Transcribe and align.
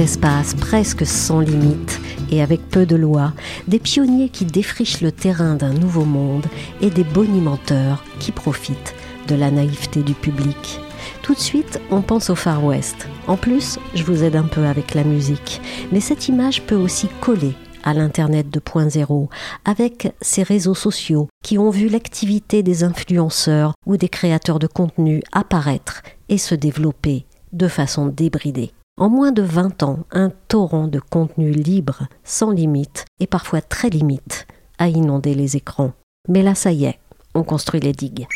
Espace 0.00 0.54
presque 0.54 1.06
sans 1.06 1.40
limite 1.40 2.00
et 2.30 2.42
avec 2.42 2.68
peu 2.68 2.86
de 2.86 2.96
lois, 2.96 3.32
des 3.68 3.78
pionniers 3.78 4.30
qui 4.30 4.44
défrichent 4.44 5.02
le 5.02 5.12
terrain 5.12 5.54
d'un 5.54 5.72
nouveau 5.72 6.04
monde 6.04 6.46
et 6.80 6.90
des 6.90 7.04
bonimenteurs 7.04 8.02
qui 8.18 8.32
profitent 8.32 8.94
de 9.28 9.34
la 9.34 9.50
naïveté 9.50 10.02
du 10.02 10.14
public. 10.14 10.80
Tout 11.22 11.34
de 11.34 11.38
suite, 11.38 11.80
on 11.90 12.00
pense 12.00 12.30
au 12.30 12.34
Far 12.34 12.64
West. 12.64 13.08
En 13.26 13.36
plus, 13.36 13.78
je 13.94 14.02
vous 14.02 14.24
aide 14.24 14.36
un 14.36 14.44
peu 14.44 14.64
avec 14.64 14.94
la 14.94 15.04
musique, 15.04 15.60
mais 15.92 16.00
cette 16.00 16.28
image 16.28 16.62
peut 16.62 16.76
aussi 16.76 17.08
coller 17.20 17.54
à 17.84 17.94
l'Internet 17.94 18.46
2.0 18.50 19.28
avec 19.64 20.12
ces 20.20 20.42
réseaux 20.42 20.74
sociaux 20.74 21.28
qui 21.44 21.58
ont 21.58 21.70
vu 21.70 21.88
l'activité 21.88 22.62
des 22.62 22.84
influenceurs 22.84 23.74
ou 23.86 23.96
des 23.96 24.08
créateurs 24.08 24.58
de 24.58 24.66
contenu 24.66 25.22
apparaître 25.32 26.02
et 26.28 26.38
se 26.38 26.54
développer 26.54 27.26
de 27.52 27.68
façon 27.68 28.06
débridée. 28.06 28.72
En 29.00 29.08
moins 29.08 29.32
de 29.32 29.40
20 29.40 29.82
ans, 29.82 30.00
un 30.10 30.30
torrent 30.48 30.86
de 30.86 31.00
contenu 31.00 31.52
libre, 31.52 32.06
sans 32.22 32.50
limite 32.50 33.06
et 33.18 33.26
parfois 33.26 33.62
très 33.62 33.88
limite, 33.88 34.46
a 34.76 34.88
inondé 34.88 35.32
les 35.32 35.56
écrans. 35.56 35.92
Mais 36.28 36.42
là, 36.42 36.54
ça 36.54 36.70
y 36.70 36.84
est, 36.84 36.98
on 37.34 37.42
construit 37.42 37.80
les 37.80 37.94
digues. 37.94 38.26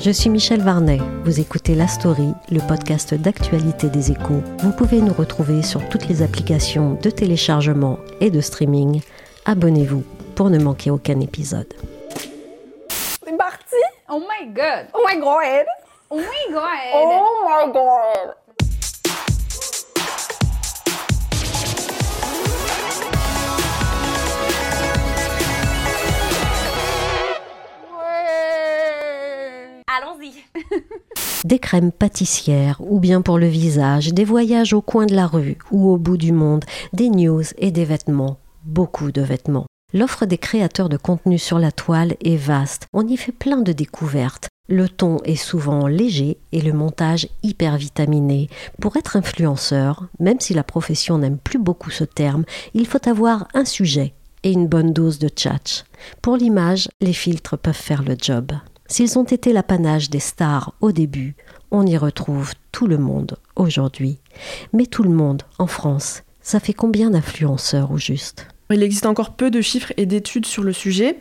Je 0.00 0.10
suis 0.10 0.30
Michel 0.30 0.62
Varnet. 0.62 1.00
Vous 1.26 1.38
écoutez 1.38 1.74
La 1.74 1.86
Story, 1.86 2.32
le 2.50 2.66
podcast 2.66 3.12
d'actualité 3.12 3.90
des 3.90 4.10
échos. 4.10 4.42
Vous 4.60 4.72
pouvez 4.72 5.02
nous 5.02 5.12
retrouver 5.12 5.60
sur 5.60 5.86
toutes 5.90 6.08
les 6.08 6.22
applications 6.22 6.94
de 7.02 7.10
téléchargement 7.10 7.98
et 8.22 8.30
de 8.30 8.40
streaming. 8.40 9.02
Abonnez-vous 9.44 10.13
pour 10.34 10.50
ne 10.50 10.58
manquer 10.58 10.90
aucun 10.90 11.20
épisode. 11.20 11.72
C'est 13.24 13.36
parti? 13.36 13.76
Oh 14.10 14.20
my 14.20 14.52
god! 14.52 14.86
Oh 14.92 15.04
my 15.08 15.18
god! 15.20 15.66
Oh 16.10 16.16
my 16.16 16.52
god! 16.52 16.62
Oh 16.92 17.66
my 17.66 17.72
god! 17.72 18.34
Allons-y! 29.86 30.32
Des 31.44 31.58
crèmes 31.58 31.92
pâtissières 31.92 32.80
ou 32.80 32.98
bien 32.98 33.22
pour 33.22 33.38
le 33.38 33.46
visage, 33.46 34.12
des 34.12 34.24
voyages 34.24 34.72
au 34.72 34.80
coin 34.80 35.06
de 35.06 35.14
la 35.14 35.26
rue 35.26 35.58
ou 35.70 35.90
au 35.90 35.98
bout 35.98 36.16
du 36.16 36.32
monde, 36.32 36.64
des 36.92 37.10
news 37.10 37.44
et 37.58 37.70
des 37.70 37.84
vêtements, 37.84 38.38
beaucoup 38.64 39.12
de 39.12 39.20
vêtements. 39.20 39.66
L'offre 39.94 40.26
des 40.26 40.38
créateurs 40.38 40.88
de 40.88 40.96
contenu 40.96 41.38
sur 41.38 41.60
la 41.60 41.70
toile 41.70 42.16
est 42.20 42.34
vaste, 42.34 42.88
on 42.92 43.06
y 43.06 43.16
fait 43.16 43.30
plein 43.30 43.58
de 43.58 43.70
découvertes. 43.70 44.48
Le 44.68 44.88
ton 44.88 45.18
est 45.18 45.36
souvent 45.36 45.86
léger 45.86 46.36
et 46.50 46.60
le 46.60 46.72
montage 46.72 47.28
hyper 47.44 47.76
vitaminé. 47.76 48.48
Pour 48.80 48.96
être 48.96 49.16
influenceur, 49.16 50.08
même 50.18 50.40
si 50.40 50.52
la 50.52 50.64
profession 50.64 51.18
n'aime 51.18 51.38
plus 51.38 51.60
beaucoup 51.60 51.90
ce 51.90 52.02
terme, 52.02 52.44
il 52.74 52.88
faut 52.88 53.08
avoir 53.08 53.46
un 53.54 53.64
sujet 53.64 54.14
et 54.42 54.50
une 54.50 54.66
bonne 54.66 54.92
dose 54.92 55.20
de 55.20 55.28
tchatch. 55.28 55.84
Pour 56.22 56.36
l'image, 56.36 56.88
les 57.00 57.12
filtres 57.12 57.56
peuvent 57.56 57.72
faire 57.72 58.02
le 58.02 58.16
job. 58.20 58.50
S'ils 58.88 59.16
ont 59.16 59.24
été 59.24 59.52
l'apanage 59.52 60.10
des 60.10 60.18
stars 60.18 60.74
au 60.80 60.90
début, 60.90 61.36
on 61.70 61.86
y 61.86 61.96
retrouve 61.96 62.54
tout 62.72 62.88
le 62.88 62.98
monde 62.98 63.36
aujourd'hui. 63.54 64.18
Mais 64.72 64.86
tout 64.86 65.04
le 65.04 65.10
monde, 65.10 65.44
en 65.60 65.68
France, 65.68 66.24
ça 66.42 66.58
fait 66.58 66.74
combien 66.74 67.10
d'influenceurs 67.10 67.92
au 67.92 67.98
juste? 67.98 68.48
Il 68.70 68.82
existe 68.82 69.06
encore 69.06 69.36
peu 69.36 69.50
de 69.50 69.60
chiffres 69.60 69.92
et 69.96 70.06
d'études 70.06 70.46
sur 70.46 70.62
le 70.62 70.72
sujet, 70.72 71.18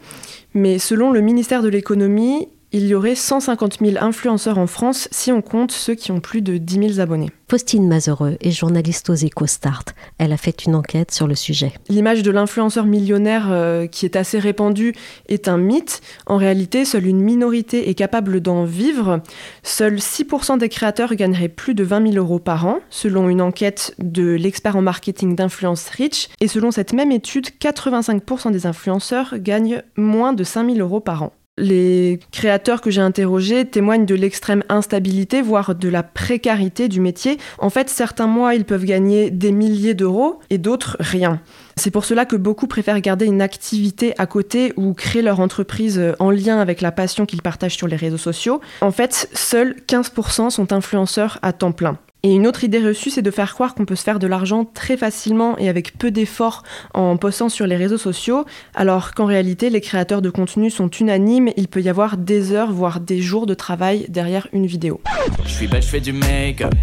mais 0.54 0.80
selon 0.80 1.12
le 1.12 1.22
ministère 1.22 1.62
de 1.62 1.68
l'économie, 1.68 2.48
il 2.74 2.88
y 2.88 2.96
aurait 2.96 3.14
150 3.14 3.78
000 3.82 4.04
influenceurs 4.04 4.58
en 4.58 4.66
France 4.66 5.08
si 5.12 5.32
on 5.32 5.44
compte 5.44 5.72
ceux 5.72 5.94
qui 5.94 6.12
ont 6.12 6.20
plus 6.20 6.42
de 6.42 6.58
10 6.58 6.96
000 6.96 7.00
abonnés. 7.00 7.30
Faustine 7.48 7.88
Mazereux 7.88 8.36
est 8.42 8.50
journaliste 8.50 9.12
aux 9.12 9.14
EcoStart. 9.14 9.86
Elle 10.18 10.34
a 10.34 10.38
fait 10.38 10.66
une 10.66 10.74
enquête 10.74 11.12
sur 11.12 11.28
le 11.28 11.36
sujet. 11.36 11.74
L'image 11.88 12.24
de 12.24 12.32
l'influenceur 12.32 12.88
millionnaire 12.88 13.52
euh, 13.52 13.86
qui 13.86 14.06
est 14.06 14.16
assez 14.16 14.40
répandue 14.40 14.96
est 15.28 15.48
un 15.48 15.58
mythe. 15.58 16.02
En 16.26 16.38
réalité, 16.38 16.84
seule 16.84 17.06
une 17.06 17.22
minorité 17.22 17.90
est 17.90 17.94
capable 17.94 18.42
d'en 18.42 18.64
vivre. 18.64 19.22
Seuls 19.62 19.98
6% 19.98 20.58
des 20.58 20.70
créateurs 20.70 21.14
gagneraient 21.14 21.50
plus 21.50 21.76
de 21.76 21.84
20 21.84 22.14
000 22.14 22.26
euros 22.26 22.40
par 22.40 22.66
an, 22.66 22.80
selon 22.90 23.30
une 23.30 23.42
enquête 23.42 23.94
de 24.00 24.32
l'expert 24.32 24.76
en 24.76 24.82
marketing 24.82 25.36
d'influence 25.36 25.88
Rich. 25.90 26.30
Et 26.42 26.48
selon 26.48 26.72
cette 26.72 26.94
même 26.94 27.12
étude, 27.12 27.50
85% 27.62 28.52
des 28.52 28.66
influenceurs 28.66 29.36
gagnent 29.38 29.84
moins 29.96 30.34
de 30.34 30.44
5 30.44 30.72
000 30.72 30.80
euros 30.80 31.02
par 31.02 31.22
an. 31.22 31.34
Les 31.58 32.20
créateurs 32.32 32.82
que 32.82 32.90
j'ai 32.90 33.02
interrogés 33.02 33.66
témoignent 33.66 34.08
de 34.08 34.16
l'extrême 34.16 34.64
instabilité, 34.70 35.44
voire 35.44 35.76
de 35.76 35.88
la 35.88 36.02
précarité 36.02 36.88
du 36.88 37.00
métier. 37.00 37.38
En 37.60 37.70
fait, 37.70 37.90
certains 37.90 38.26
mois, 38.26 38.56
ils 38.56 38.66
peuvent 38.66 38.86
gagner 38.86 39.30
des 39.30 39.52
milliers 39.52 39.94
d'euros 39.94 40.40
et 40.50 40.58
d'autres 40.58 40.98
rien. 41.00 41.40
C'est 41.76 41.92
pour 41.92 42.06
cela 42.06 42.26
que 42.26 42.36
beaucoup 42.36 42.66
préfèrent 42.66 43.00
garder 43.02 43.26
une 43.26 43.42
activité 43.42 44.16
à 44.18 44.26
côté 44.26 44.74
ou 44.78 44.94
créer 44.94 45.22
leur 45.22 45.40
entreprise 45.40 46.02
en 46.18 46.32
lien 46.32 46.60
avec 46.60 46.82
la 46.82 46.92
passion 46.92 47.28
qu'ils 47.28 47.44
partagent 47.44 47.78
sur 47.78 47.88
les 47.88 47.98
réseaux 47.98 48.18
sociaux. 48.18 48.60
En 48.82 48.92
fait, 48.92 49.30
seuls 49.34 49.76
15% 49.88 50.50
sont 50.50 50.74
influenceurs 50.74 51.38
à 51.44 51.54
temps 51.54 51.72
plein. 51.72 52.00
Et 52.26 52.34
une 52.34 52.48
autre 52.48 52.64
idée 52.64 52.80
reçue, 52.80 53.10
c'est 53.10 53.22
de 53.22 53.32
faire 53.32 53.54
croire 53.54 53.76
qu'on 53.76 53.84
peut 53.84 53.98
se 53.98 54.04
faire 54.04 54.18
de 54.18 54.28
l'argent 54.28 54.64
très 54.64 54.96
facilement 54.96 55.58
et 55.58 55.68
avec 55.68 55.98
peu 55.98 56.10
d'efforts 56.10 56.64
en 56.94 57.18
postant 57.18 57.50
sur 57.50 57.68
les 57.68 57.76
réseaux 57.76 57.98
sociaux, 57.98 58.46
alors 58.76 59.14
qu'en 59.14 59.26
réalité, 59.26 59.70
les 59.70 59.82
créateurs 59.82 60.22
de 60.22 60.30
contenu 60.30 60.70
sont 60.70 60.90
unanimes, 60.90 61.50
il 61.58 61.68
peut 61.68 61.82
y 61.82 61.90
avoir 61.90 62.16
des 62.16 62.54
heures, 62.54 62.72
voire 62.72 63.02
des 63.02 63.22
jours 63.22 63.46
de 63.46 63.54
travail 63.54 64.06
derrière 64.08 64.48
une 64.54 64.66
vidéo. 64.66 65.02
Je 65.44 65.50
suis 65.50 65.68
belle, 65.68 65.82
je 65.82 65.88
fais 65.90 66.00
du 66.00 66.14
make-up. 66.14 66.74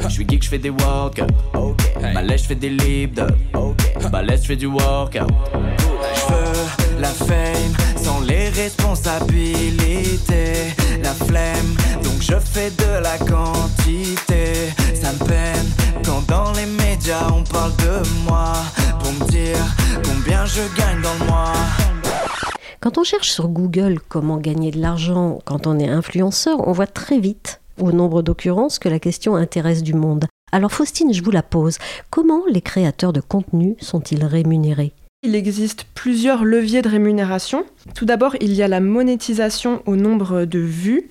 Je 0.00 0.08
suis 0.08 0.26
geek, 0.26 0.42
je 0.44 0.48
fais 0.48 0.58
des 0.58 0.70
walk 0.70 1.20
Balèze, 2.14 2.42
je 2.44 2.46
fais 2.46 2.54
des 2.54 2.70
libres. 2.70 3.26
Balèze, 4.10 4.40
je 4.44 4.46
fais 4.46 4.56
du 4.56 4.64
workout. 4.64 5.28
Je 5.52 6.32
veux 6.32 6.49
la 7.00 7.08
fame 7.08 7.74
sans 7.96 8.20
les 8.20 8.50
responsabilités. 8.50 10.74
La 11.02 11.12
flemme, 11.12 11.74
donc 12.02 12.20
je 12.20 12.38
fais 12.38 12.70
de 12.70 13.02
la 13.02 13.18
quantité. 13.18 14.70
Ça 14.94 15.12
me 15.12 15.18
peine 15.26 15.66
quand 16.04 16.26
dans 16.28 16.52
les 16.52 16.66
médias 16.66 17.28
on 17.32 17.42
parle 17.42 17.74
de 17.76 18.02
moi. 18.24 18.52
Pour 19.00 19.12
me 19.12 19.30
dire 19.30 19.58
combien 20.04 20.44
je 20.44 20.60
gagne 20.76 21.00
dans 21.02 21.14
le 21.20 21.26
mois. 21.30 21.52
Quand 22.80 22.98
on 22.98 23.04
cherche 23.04 23.30
sur 23.30 23.48
Google 23.48 23.98
comment 24.08 24.38
gagner 24.38 24.70
de 24.70 24.80
l'argent 24.80 25.38
quand 25.44 25.66
on 25.66 25.78
est 25.78 25.88
influenceur, 25.88 26.66
on 26.66 26.72
voit 26.72 26.86
très 26.86 27.18
vite, 27.18 27.60
au 27.78 27.92
nombre 27.92 28.22
d'occurrences, 28.22 28.78
que 28.78 28.88
la 28.88 28.98
question 28.98 29.36
intéresse 29.36 29.82
du 29.82 29.92
monde. 29.94 30.26
Alors 30.52 30.72
Faustine, 30.72 31.12
je 31.12 31.22
vous 31.22 31.30
la 31.30 31.42
pose. 31.42 31.76
Comment 32.10 32.42
les 32.50 32.62
créateurs 32.62 33.12
de 33.12 33.20
contenu 33.20 33.76
sont-ils 33.80 34.24
rémunérés? 34.24 34.92
Il 35.22 35.34
existe 35.34 35.84
plusieurs 35.94 36.46
leviers 36.46 36.80
de 36.80 36.88
rémunération. 36.88 37.66
Tout 37.94 38.06
d'abord, 38.06 38.36
il 38.40 38.54
y 38.54 38.62
a 38.62 38.68
la 38.68 38.80
monétisation 38.80 39.82
au 39.84 39.94
nombre 39.94 40.46
de 40.46 40.58
vues. 40.58 41.10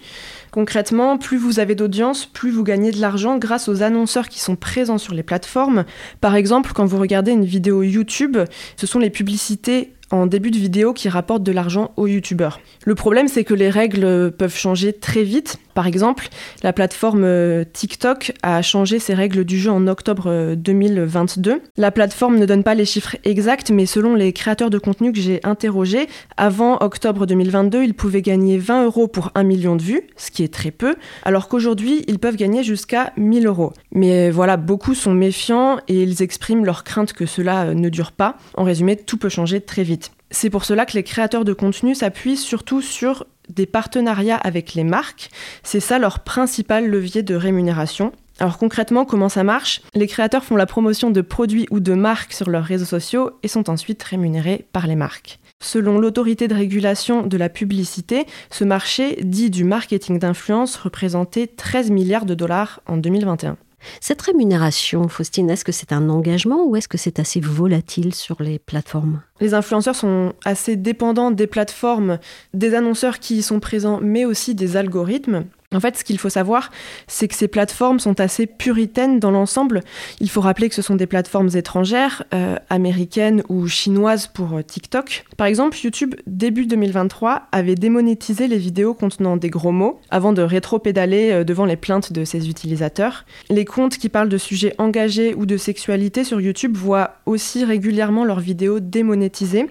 Concrètement, 0.50 1.20
plus 1.20 1.38
vous 1.38 1.60
avez 1.60 1.76
d'audience, 1.76 2.26
plus 2.26 2.50
vous 2.50 2.64
gagnez 2.64 2.90
de 2.92 3.00
l'argent 3.00 3.38
grâce 3.38 3.70
aux 3.70 3.84
annonceurs 3.84 4.28
qui 4.28 4.40
sont 4.40 4.56
présents 4.56 4.98
sur 4.98 5.14
les 5.14 5.22
plateformes. 5.22 5.86
Par 6.22 6.34
exemple, 6.34 6.72
quand 6.74 6.88
vous 6.88 6.98
regardez 6.98 7.34
une 7.34 7.46
vidéo 7.46 7.84
YouTube, 7.84 8.36
ce 8.78 8.88
sont 8.88 8.98
les 8.98 9.12
publicités 9.12 9.94
en 10.10 10.26
début 10.26 10.50
de 10.50 10.58
vidéo 10.58 10.92
qui 10.94 11.08
rapportent 11.08 11.44
de 11.44 11.52
l'argent 11.52 11.92
aux 11.96 12.08
youtubeurs. 12.08 12.60
Le 12.86 12.96
problème, 12.96 13.28
c'est 13.28 13.44
que 13.44 13.54
les 13.54 13.70
règles 13.70 14.32
peuvent 14.32 14.58
changer 14.58 14.92
très 14.92 15.22
vite. 15.22 15.60
Par 15.80 15.88
exemple, 15.88 16.28
la 16.62 16.74
plateforme 16.74 17.24
euh, 17.24 17.64
TikTok 17.64 18.34
a 18.44 18.62
changé 18.62 19.00
ses 19.00 19.14
règles 19.14 19.46
du 19.46 19.58
jeu 19.58 19.72
en 19.72 19.88
octobre 19.88 20.26
euh, 20.28 20.56
2022. 20.58 21.62
La 21.78 21.90
plateforme 21.90 22.38
ne 22.38 22.46
donne 22.46 22.66
pas 22.66 22.76
les 22.76 22.84
chiffres 22.84 23.16
exacts, 23.24 23.72
mais 23.72 23.86
selon 23.86 24.14
les 24.14 24.34
créateurs 24.34 24.70
de 24.70 24.78
contenu 24.78 25.14
que 25.14 25.22
j'ai 25.22 25.40
interrogés, 25.46 26.10
avant 26.36 26.80
octobre 26.82 27.26
2022, 27.26 27.82
ils 27.82 27.94
pouvaient 27.94 28.22
gagner 28.22 28.58
20 28.58 28.84
euros 28.84 29.08
pour 29.08 29.32
1 29.36 29.44
million 29.44 29.78
de 29.78 29.82
vues, 29.82 30.02
ce 30.18 30.32
qui 30.32 30.44
est 30.44 30.54
très 30.54 30.72
peu, 30.72 30.98
alors 31.24 31.48
qu'aujourd'hui, 31.48 32.04
ils 32.10 32.20
peuvent 32.20 32.36
gagner 32.36 32.62
jusqu'à 32.62 33.14
1000 33.16 33.48
euros. 33.48 33.72
Mais 33.94 34.32
voilà, 34.32 34.58
beaucoup 34.58 34.96
sont 34.96 35.14
méfiants 35.14 35.78
et 35.88 36.04
ils 36.04 36.22
expriment 36.22 36.66
leur 36.66 36.84
crainte 36.84 37.14
que 37.14 37.26
cela 37.26 37.68
euh, 37.68 37.74
ne 37.74 37.88
dure 37.88 38.12
pas. 38.12 38.36
En 38.56 38.66
résumé, 38.66 38.98
tout 38.98 39.16
peut 39.16 39.30
changer 39.30 39.62
très 39.62 39.84
vite. 39.84 40.12
C'est 40.30 40.50
pour 40.50 40.66
cela 40.66 40.86
que 40.86 40.94
les 40.94 41.04
créateurs 41.04 41.46
de 41.46 41.54
contenu 41.54 41.96
s'appuient 41.96 42.38
surtout 42.38 42.82
sur 42.82 43.26
des 43.50 43.66
partenariats 43.66 44.38
avec 44.38 44.74
les 44.74 44.84
marques. 44.84 45.30
C'est 45.64 45.80
ça 45.80 46.00
leur 46.00 46.20
principal 46.20 46.88
levier 46.88 47.24
de 47.24 47.36
rémunération. 47.36 48.12
Alors 48.40 48.58
concrètement, 48.58 49.04
comment 49.04 49.28
ça 49.30 49.44
marche? 49.44 49.82
Les 49.94 50.08
créateurs 50.08 50.46
font 50.46 50.56
la 50.56 50.66
promotion 50.66 51.12
de 51.12 51.22
produits 51.22 51.68
ou 51.72 51.80
de 51.82 51.94
marques 51.94 52.34
sur 52.34 52.50
leurs 52.50 52.64
réseaux 52.64 52.86
sociaux 52.86 53.32
et 53.44 53.50
sont 53.50 53.70
ensuite 53.70 54.02
rémunérés 54.02 54.66
par 54.72 54.88
les 54.88 54.96
marques. 54.96 55.40
Selon 55.62 56.00
l'autorité 56.00 56.48
de 56.48 56.56
régulation 56.56 57.28
de 57.28 57.36
la 57.36 57.50
publicité, 57.50 58.26
ce 58.50 58.64
marché 58.64 59.20
dit 59.24 59.50
du 59.50 59.66
marketing 59.66 60.18
d'influence 60.18 60.78
représentait 60.78 61.48
13 61.48 61.92
milliards 61.92 62.26
de 62.26 62.34
dollars 62.34 62.80
en 62.88 62.96
2021. 62.96 63.58
Cette 64.02 64.22
rémunération, 64.22 65.08
Faustine, 65.08 65.50
est-ce 65.50 65.66
que 65.66 65.72
c'est 65.72 65.92
un 65.92 66.10
engagement 66.10 66.66
ou 66.66 66.76
est-ce 66.76 66.88
que 66.88 66.98
c'est 66.98 67.20
assez 67.20 67.40
volatile 67.40 68.14
sur 68.14 68.42
les 68.42 68.60
plateformes? 68.60 69.22
Les 69.40 69.54
influenceurs 69.54 69.96
sont 69.96 70.34
assez 70.46 70.76
dépendants 70.76 71.32
des 71.32 71.48
plateformes, 71.48 72.20
des 72.54 72.74
annonceurs 72.74 73.20
qui 73.20 73.38
y 73.38 73.42
sont 73.42 73.60
présents, 73.60 74.00
mais 74.02 74.26
aussi 74.26 74.56
des 74.56 74.78
algorithmes. 74.78 75.46
En 75.76 75.80
fait, 75.80 75.98
ce 75.98 76.04
qu'il 76.04 76.18
faut 76.18 76.30
savoir, 76.30 76.72
c'est 77.06 77.28
que 77.28 77.36
ces 77.36 77.48
plateformes 77.48 78.00
sont 78.00 78.20
assez 78.20 78.48
puritaines 78.48 79.20
dans 79.20 79.30
l'ensemble. 79.30 79.82
Il 80.20 80.28
faut 80.28 80.42
rappeler 80.42 80.68
que 80.68 80.74
ce 80.74 80.82
sont 80.82 80.96
des 80.96 81.06
plateformes 81.06 81.50
étrangères, 81.54 82.24
euh, 82.34 82.56
américaines 82.72 83.44
ou 83.50 83.68
chinoises 83.68 84.26
pour 84.26 84.58
euh, 84.58 84.64
TikTok. 84.64 85.26
Par 85.38 85.46
exemple, 85.46 85.78
YouTube, 85.78 86.16
début 86.26 86.66
2023, 86.66 87.50
avait 87.52 87.76
démonétisé 87.76 88.48
les 88.48 88.58
vidéos 88.58 88.96
contenant 88.96 89.38
des 89.38 89.52
gros 89.52 89.72
mots 89.72 90.02
avant 90.10 90.34
de 90.34 90.42
rétro-pédaler 90.42 91.34
euh, 91.34 91.44
devant 91.44 91.66
les 91.66 91.78
plaintes 91.78 92.14
de 92.14 92.26
ses 92.26 92.50
utilisateurs. 92.50 93.26
Les 93.52 93.66
comptes 93.66 94.00
qui 94.00 94.10
parlent 94.10 94.28
de 94.28 94.40
sujets 94.40 94.74
engagés 94.80 95.36
ou 95.36 95.46
de 95.46 95.56
sexualité 95.58 96.24
sur 96.24 96.42
YouTube 96.42 96.76
voient 96.76 97.18
aussi 97.28 97.64
régulièrement 97.64 98.26
leurs 98.26 98.40
vidéos 98.40 98.80
démonétisées. 98.80 99.68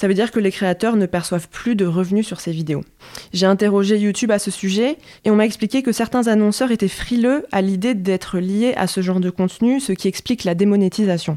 Ça 0.00 0.08
veut 0.08 0.14
dire 0.14 0.30
que 0.30 0.40
les 0.40 0.50
créateurs 0.50 0.96
ne 0.96 1.04
perçoivent 1.04 1.50
plus 1.50 1.76
de 1.76 1.84
revenus 1.84 2.26
sur 2.26 2.40
ces 2.40 2.52
vidéos. 2.52 2.82
J'ai 3.34 3.44
interrogé 3.44 3.98
YouTube 3.98 4.30
à 4.30 4.38
ce 4.38 4.50
sujet 4.50 4.96
et 5.26 5.30
on 5.30 5.36
m'a 5.36 5.44
expliqué 5.44 5.82
que 5.82 5.92
certains 5.92 6.26
annonceurs 6.26 6.70
étaient 6.70 6.88
frileux 6.88 7.44
à 7.52 7.60
l'idée 7.60 7.92
d'être 7.92 8.38
liés 8.38 8.72
à 8.78 8.86
ce 8.86 9.02
genre 9.02 9.20
de 9.20 9.28
contenu, 9.28 9.78
ce 9.78 9.92
qui 9.92 10.08
explique 10.08 10.44
la 10.44 10.54
démonétisation. 10.54 11.36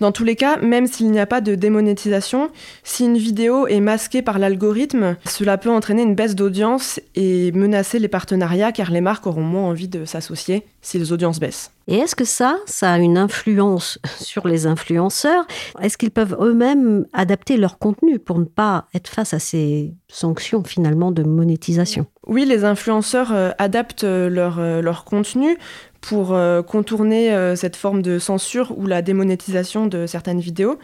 Dans 0.00 0.12
tous 0.12 0.24
les 0.24 0.34
cas, 0.34 0.56
même 0.56 0.86
s'il 0.86 1.10
n'y 1.10 1.20
a 1.20 1.26
pas 1.26 1.42
de 1.42 1.54
démonétisation, 1.54 2.50
si 2.84 3.04
une 3.04 3.18
vidéo 3.18 3.66
est 3.66 3.80
masquée 3.80 4.22
par 4.22 4.38
l'algorithme, 4.38 5.16
cela 5.26 5.58
peut 5.58 5.70
entraîner 5.70 6.02
une 6.02 6.14
baisse 6.14 6.34
d'audience 6.34 7.00
et 7.14 7.52
menacer 7.52 7.98
les 7.98 8.08
partenariats 8.08 8.72
car 8.72 8.90
les 8.90 9.02
marques 9.02 9.26
auront 9.26 9.42
moins 9.42 9.64
envie 9.64 9.88
de 9.88 10.06
s'associer 10.06 10.64
si 10.80 10.98
les 10.98 11.12
audiences 11.12 11.38
baissent. 11.38 11.72
Et 11.86 11.96
est-ce 11.96 12.16
que 12.16 12.24
ça, 12.24 12.56
ça 12.64 12.92
a 12.92 12.98
une 12.98 13.18
influence 13.18 13.98
sur 14.20 14.48
les 14.48 14.66
influenceurs? 14.66 15.46
Est-ce 15.82 15.98
qu'ils 15.98 16.10
peuvent 16.10 16.36
eux-mêmes 16.40 17.04
adapter 17.12 17.58
leur 17.58 17.78
contenu 17.78 18.18
pour 18.18 18.38
ne 18.38 18.44
pas 18.44 18.86
être 18.94 19.08
face 19.08 19.34
à 19.34 19.38
ces 19.38 19.92
sanctions 20.10 20.62
finalement 20.64 21.10
de 21.12 21.22
monétisation 21.22 22.06
Oui, 22.26 22.44
les 22.44 22.64
influenceurs 22.64 23.32
euh, 23.32 23.50
adaptent 23.58 24.04
euh, 24.04 24.28
leur, 24.28 24.58
euh, 24.58 24.82
leur 24.82 25.04
contenu 25.04 25.56
pour 26.00 26.34
contourner 26.66 27.54
cette 27.56 27.76
forme 27.76 28.00
de 28.00 28.18
censure 28.18 28.72
ou 28.78 28.86
la 28.86 29.02
démonétisation 29.02 29.84
de 29.84 30.06
certaines 30.06 30.40
vidéos. 30.40 30.78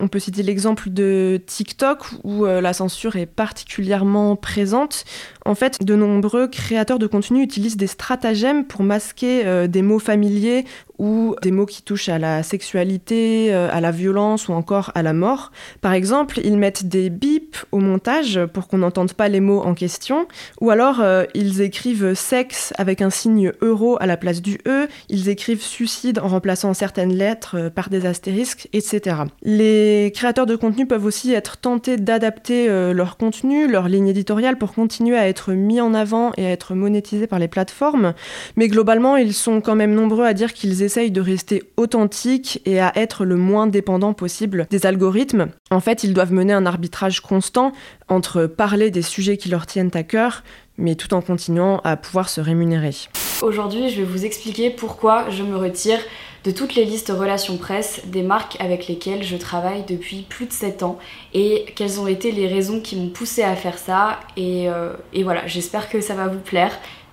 On 0.00 0.06
peut 0.06 0.20
citer 0.20 0.44
l'exemple 0.44 0.90
de 0.90 1.40
TikTok 1.44 2.04
où 2.22 2.46
euh, 2.46 2.60
la 2.60 2.72
censure 2.72 3.16
est 3.16 3.26
particulièrement 3.26 4.36
présente. 4.36 5.04
En 5.44 5.56
fait, 5.56 5.82
de 5.82 5.96
nombreux 5.96 6.46
créateurs 6.46 7.00
de 7.00 7.06
contenu 7.08 7.42
utilisent 7.42 7.76
des 7.76 7.88
stratagèmes 7.88 8.64
pour 8.64 8.82
masquer 8.82 9.44
euh, 9.44 9.66
des 9.66 9.82
mots 9.82 9.98
familiers 9.98 10.64
ou 10.98 11.36
des 11.42 11.52
mots 11.52 11.66
qui 11.66 11.82
touchent 11.82 12.08
à 12.08 12.18
la 12.18 12.42
sexualité, 12.42 13.52
euh, 13.52 13.68
à 13.72 13.80
la 13.80 13.90
violence 13.90 14.48
ou 14.48 14.52
encore 14.52 14.92
à 14.94 15.02
la 15.02 15.12
mort. 15.12 15.50
Par 15.80 15.92
exemple, 15.92 16.40
ils 16.44 16.58
mettent 16.58 16.86
des 16.86 17.10
bips 17.10 17.64
au 17.72 17.78
montage 17.78 18.40
pour 18.52 18.68
qu'on 18.68 18.78
n'entende 18.78 19.14
pas 19.14 19.28
les 19.28 19.40
mots 19.40 19.62
en 19.62 19.74
question, 19.74 20.26
ou 20.60 20.70
alors 20.70 21.02
ils 21.34 21.60
écrivent 21.60 22.14
sexe 22.14 22.72
avec 22.78 23.00
un 23.00 23.10
signe 23.10 23.52
euro 23.60 23.96
à 24.00 24.06
la 24.06 24.16
place 24.16 24.42
du 24.42 24.58
E, 24.66 24.88
ils 25.08 25.28
écrivent 25.28 25.62
suicide 25.62 26.18
en 26.18 26.28
remplaçant 26.28 26.74
certaines 26.74 27.14
lettres 27.14 27.70
par 27.74 27.90
des 27.90 28.04
astérisques, 28.04 28.68
etc. 28.72 29.22
créateurs 30.14 30.46
de 30.46 30.56
contenu 30.56 30.86
peuvent 30.86 31.04
aussi 31.04 31.32
être 31.32 31.58
tentés 31.58 31.96
d'adapter 31.96 32.68
euh, 32.68 32.92
leur 32.92 33.16
contenu, 33.16 33.68
leur 33.68 33.88
ligne 33.88 34.08
éditoriale 34.08 34.56
pour 34.56 34.72
continuer 34.72 35.16
à 35.16 35.28
être 35.28 35.52
mis 35.52 35.80
en 35.80 35.94
avant 35.94 36.32
et 36.36 36.46
à 36.46 36.50
être 36.50 36.74
monétisés 36.74 37.26
par 37.26 37.38
les 37.38 37.48
plateformes, 37.48 38.14
mais 38.56 38.68
globalement, 38.68 39.16
ils 39.16 39.34
sont 39.34 39.60
quand 39.60 39.74
même 39.74 39.94
nombreux 39.94 40.24
à 40.24 40.34
dire 40.34 40.52
qu'ils 40.52 40.82
essayent 40.82 41.10
de 41.10 41.20
rester 41.20 41.62
authentiques 41.76 42.60
et 42.64 42.80
à 42.80 42.92
être 42.96 43.24
le 43.24 43.36
moins 43.36 43.66
dépendant 43.66 44.12
possible 44.14 44.66
des 44.70 44.86
algorithmes. 44.86 45.48
En 45.70 45.80
fait, 45.80 46.04
ils 46.04 46.14
doivent 46.14 46.32
mener 46.32 46.52
un 46.52 46.66
arbitrage 46.66 47.20
constant 47.20 47.72
entre 48.08 48.46
parler 48.46 48.90
des 48.90 49.02
sujets 49.02 49.36
qui 49.36 49.48
leur 49.48 49.66
tiennent 49.66 49.90
à 49.94 50.02
cœur, 50.02 50.42
mais 50.78 50.94
tout 50.94 51.12
en 51.12 51.20
continuant 51.20 51.80
à 51.84 51.96
pouvoir 51.96 52.28
se 52.28 52.40
rémunérer. 52.40 52.94
Aujourd'hui, 53.42 53.90
je 53.90 53.96
vais 53.96 54.04
vous 54.04 54.24
expliquer 54.24 54.70
pourquoi 54.70 55.28
je 55.30 55.42
me 55.42 55.56
retire 55.56 55.98
de 56.44 56.50
toutes 56.50 56.74
les 56.74 56.84
listes 56.84 57.12
relations 57.14 57.56
presse 57.56 58.02
des 58.06 58.22
marques 58.22 58.56
avec 58.60 58.86
lesquelles 58.86 59.22
je 59.22 59.36
travaille 59.36 59.84
depuis 59.86 60.24
plus 60.28 60.46
de 60.46 60.52
7 60.52 60.82
ans 60.82 60.98
et 61.34 61.66
quelles 61.76 62.00
ont 62.00 62.06
été 62.06 62.32
les 62.32 62.46
raisons 62.46 62.80
qui 62.80 62.96
m'ont 62.96 63.10
poussé 63.10 63.42
à 63.42 63.54
faire 63.54 63.76
ça. 63.76 64.20
Et, 64.36 64.68
euh, 64.68 64.92
et 65.12 65.24
voilà, 65.24 65.46
j'espère 65.46 65.88
que 65.88 66.00
ça 66.00 66.14
va 66.14 66.28
vous 66.28 66.38
plaire. 66.38 66.72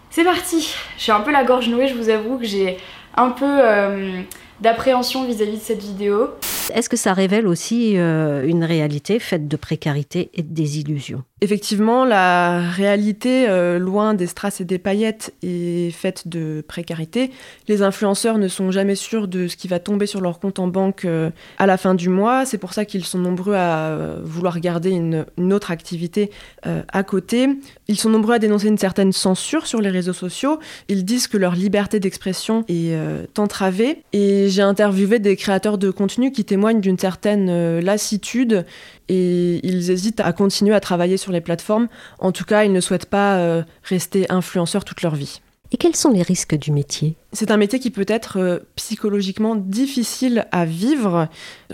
C'est 0.09 0.23
parti 0.23 0.73
suis 0.97 1.11
un 1.11 1.19
peu 1.19 1.31
la 1.31 1.43
gorge 1.43 1.67
nouée, 1.67 1.87
je 1.87 1.93
vous 1.93 2.09
avoue 2.09 2.37
que 2.37 2.45
j'ai 2.45 2.77
un 3.17 3.29
peu 3.29 3.45
euh, 3.45 4.21
d'appréhension 4.61 5.25
vis-à-vis 5.25 5.57
de 5.57 5.61
cette 5.61 5.81
vidéo. 5.81 6.29
Est-ce 6.73 6.89
que 6.89 6.97
ça 6.97 7.13
révèle 7.13 7.47
aussi 7.47 7.97
euh, 7.97 8.45
une 8.47 8.63
réalité 8.63 9.19
faite 9.19 9.47
de 9.47 9.55
précarité 9.55 10.29
et 10.33 10.41
de 10.41 10.53
désillusion? 10.53 11.23
Effectivement, 11.41 12.05
la 12.05 12.59
réalité, 12.71 13.47
euh, 13.49 13.77
loin 13.77 14.13
des 14.13 14.25
strass 14.25 14.61
et 14.61 14.65
des 14.65 14.79
paillettes, 14.79 15.33
est 15.43 15.91
faite 15.91 16.27
de 16.27 16.63
précarité. 16.67 17.31
Les 17.67 17.81
influenceurs 17.81 18.37
ne 18.37 18.47
sont 18.47 18.71
jamais 18.71 18.95
sûrs 18.95 19.27
de 19.27 19.47
ce 19.47 19.55
qui 19.55 19.67
va 19.67 19.79
tomber 19.79 20.05
sur 20.05 20.21
leur 20.21 20.39
compte 20.39 20.59
en 20.59 20.67
banque 20.67 21.05
euh, 21.05 21.29
à 21.59 21.65
la 21.65 21.77
fin 21.77 21.93
du 21.93 22.09
mois. 22.09 22.45
C'est 22.45 22.57
pour 22.57 22.73
ça 22.73 22.85
qu'ils 22.85 23.05
sont 23.05 23.19
nombreux 23.19 23.55
à 23.55 24.15
vouloir 24.23 24.59
garder 24.59 24.91
une, 24.91 25.25
autre 25.53 25.71
activité 25.71 26.31
à 26.63 27.03
côté. 27.03 27.47
Ils 27.87 27.99
sont 27.99 28.09
nombreux 28.09 28.35
à 28.35 28.39
dénoncer 28.39 28.67
une 28.67 28.77
certaine 28.77 29.11
censure 29.11 29.67
sur 29.67 29.81
les 29.81 29.89
réseaux 29.89 30.13
sociaux. 30.13 30.59
Ils 30.87 31.05
disent 31.05 31.27
que 31.27 31.37
leur 31.37 31.53
liberté 31.53 31.99
d'expression 31.99 32.65
est 32.67 32.95
entravée. 33.37 34.01
Et 34.13 34.49
j'ai 34.49 34.61
interviewé 34.61 35.19
des 35.19 35.35
créateurs 35.35 35.77
de 35.77 35.91
contenu 35.91 36.31
qui 36.31 36.43
témoignent 36.43 36.54
d'une 36.81 36.97
certaine 36.97 37.49
euh, 37.49 37.81
lassitude 37.81 38.65
et 39.09 39.59
ils 39.63 39.91
hésitent 39.91 40.19
à 40.19 40.33
continuer 40.33 40.73
à 40.73 40.79
travailler 40.79 41.17
sur 41.17 41.31
les 41.31 41.41
plateformes. 41.41 41.87
En 42.19 42.31
tout 42.31 42.45
cas, 42.45 42.63
ils 42.63 42.71
ne 42.71 42.81
souhaitent 42.81 43.09
pas 43.09 43.37
euh, 43.37 43.63
rester 43.83 44.25
influenceurs 44.29 44.85
toute 44.85 45.01
leur 45.01 45.15
vie. 45.15 45.41
Et 45.75 45.77
quels 45.77 45.97
sont 45.97 46.11
les 46.11 46.21
risques 46.21 46.55
du 46.55 46.71
métier? 46.71 47.17
C'est 47.33 47.51
un 47.51 47.57
métier 47.57 47.79
qui 47.79 47.91
peut 47.91 48.05
être 48.07 48.39
euh, 48.39 48.59
psychologiquement 48.77 49.57
difficile 49.57 50.47
à 50.53 50.63
vivre. 50.63 51.27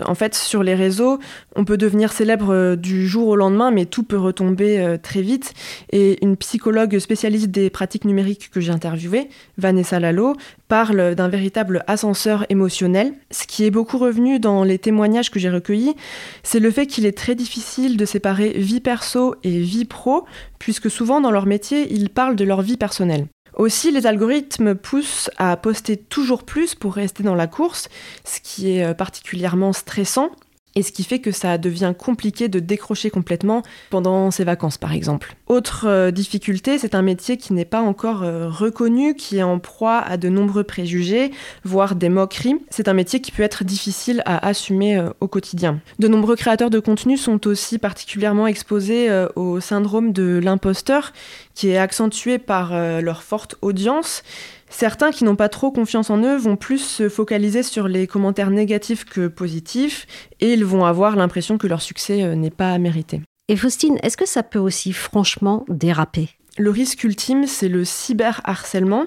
En 0.04 0.16
fait, 0.16 0.34
sur 0.34 0.64
les 0.64 0.74
réseaux, 0.74 1.20
on 1.54 1.64
peut 1.64 1.76
devenir 1.76 2.12
célèbre 2.12 2.52
euh, 2.52 2.74
du 2.74 3.06
jour 3.06 3.28
au 3.28 3.36
lendemain, 3.36 3.70
mais 3.70 3.86
tout 3.86 4.02
peut 4.02 4.18
retomber 4.18 4.80
euh, 4.80 4.98
très 5.00 5.22
vite. 5.22 5.54
Et 5.92 6.18
une 6.24 6.36
psychologue 6.36 6.98
spécialiste 6.98 7.52
des 7.52 7.70
pratiques 7.70 8.04
numériques 8.04 8.50
que 8.50 8.60
j'ai 8.60 8.72
interviewée, 8.72 9.28
Vanessa 9.56 10.00
Lalo, 10.00 10.34
parle 10.66 11.14
d'un 11.14 11.28
véritable 11.28 11.84
ascenseur 11.86 12.44
émotionnel. 12.48 13.12
Ce 13.30 13.46
qui 13.46 13.64
est 13.64 13.70
beaucoup 13.70 13.98
revenu 13.98 14.40
dans 14.40 14.64
les 14.64 14.80
témoignages 14.80 15.30
que 15.30 15.38
j'ai 15.38 15.50
recueillis, 15.50 15.94
c'est 16.42 16.58
le 16.58 16.72
fait 16.72 16.88
qu'il 16.88 17.06
est 17.06 17.16
très 17.16 17.36
difficile 17.36 17.96
de 17.96 18.04
séparer 18.04 18.48
vie 18.48 18.80
perso 18.80 19.36
et 19.44 19.60
vie 19.60 19.84
pro, 19.84 20.24
puisque 20.58 20.90
souvent 20.90 21.20
dans 21.20 21.30
leur 21.30 21.46
métier, 21.46 21.86
ils 21.92 22.10
parlent 22.10 22.34
de 22.34 22.44
leur 22.44 22.62
vie 22.62 22.76
personnelle. 22.76 23.28
Aussi, 23.56 23.90
les 23.90 24.06
algorithmes 24.06 24.74
poussent 24.74 25.30
à 25.36 25.56
poster 25.56 25.96
toujours 25.96 26.44
plus 26.44 26.74
pour 26.74 26.94
rester 26.94 27.22
dans 27.22 27.34
la 27.34 27.46
course, 27.46 27.88
ce 28.24 28.40
qui 28.40 28.76
est 28.76 28.84
euh, 28.84 28.94
particulièrement 28.94 29.72
stressant. 29.72 30.30
et 30.74 30.82
ce 30.82 30.90
qui 30.90 31.04
fait 31.04 31.18
que 31.18 31.32
ça 31.32 31.58
devient 31.58 31.92
compliqué 31.96 32.48
de 32.48 32.58
décrocher 32.58 33.10
complètement 33.10 33.62
pendant 33.90 34.30
ses 34.30 34.44
vacances 34.44 34.78
par 34.78 34.92
exemple. 34.92 35.36
Autre 35.52 35.84
euh, 35.86 36.10
difficulté, 36.10 36.78
c'est 36.78 36.94
un 36.94 37.02
métier 37.02 37.36
qui 37.36 37.52
n'est 37.52 37.66
pas 37.66 37.82
encore 37.82 38.22
euh, 38.22 38.48
reconnu, 38.48 39.14
qui 39.14 39.36
est 39.36 39.42
en 39.42 39.58
proie 39.58 39.98
à 39.98 40.16
de 40.16 40.30
nombreux 40.30 40.64
préjugés, 40.64 41.30
voire 41.62 41.94
des 41.94 42.08
moqueries. 42.08 42.56
C'est 42.70 42.88
un 42.88 42.94
métier 42.94 43.20
qui 43.20 43.32
peut 43.32 43.42
être 43.42 43.62
difficile 43.62 44.22
à 44.24 44.46
assumer 44.46 44.96
euh, 44.96 45.10
au 45.20 45.28
quotidien. 45.28 45.80
De 45.98 46.08
nombreux 46.08 46.36
créateurs 46.36 46.70
de 46.70 46.78
contenu 46.78 47.18
sont 47.18 47.46
aussi 47.46 47.76
particulièrement 47.76 48.46
exposés 48.46 49.10
au 49.36 49.60
syndrome 49.60 50.14
de 50.14 50.40
l'imposteur, 50.42 51.12
qui 51.54 51.68
est 51.68 51.76
accentué 51.76 52.38
par 52.38 52.72
leur 53.02 53.22
forte 53.22 53.56
audience 53.60 54.22
Certains 54.70 55.10
qui 55.10 55.24
n'ont 55.24 55.36
pas 55.36 55.50
trop 55.50 55.70
confiance 55.70 56.08
en 56.08 56.22
eux 56.22 56.36
vont 56.36 56.56
plus 56.56 56.78
se 56.78 57.10
focaliser 57.10 57.62
sur 57.62 57.88
les 57.88 58.06
commentaires 58.06 58.50
négatifs 58.50 59.04
que 59.04 59.26
positifs 59.28 60.06
et 60.40 60.54
ils 60.54 60.64
vont 60.64 60.86
avoir 60.86 61.14
l'impression 61.14 61.58
que 61.58 61.66
leur 61.66 61.82
succès 61.82 62.34
n'est 62.36 62.50
pas 62.50 62.78
mérité. 62.78 63.20
Et 63.48 63.56
Faustine, 63.56 63.98
est-ce 64.02 64.16
que 64.16 64.26
ça 64.26 64.42
peut 64.42 64.58
aussi 64.58 64.92
franchement 64.92 65.64
déraper? 65.68 66.30
Le 66.58 66.70
risque 66.70 67.02
ultime, 67.04 67.46
c'est 67.46 67.68
le 67.68 67.84
cyberharcèlement. 67.84 69.06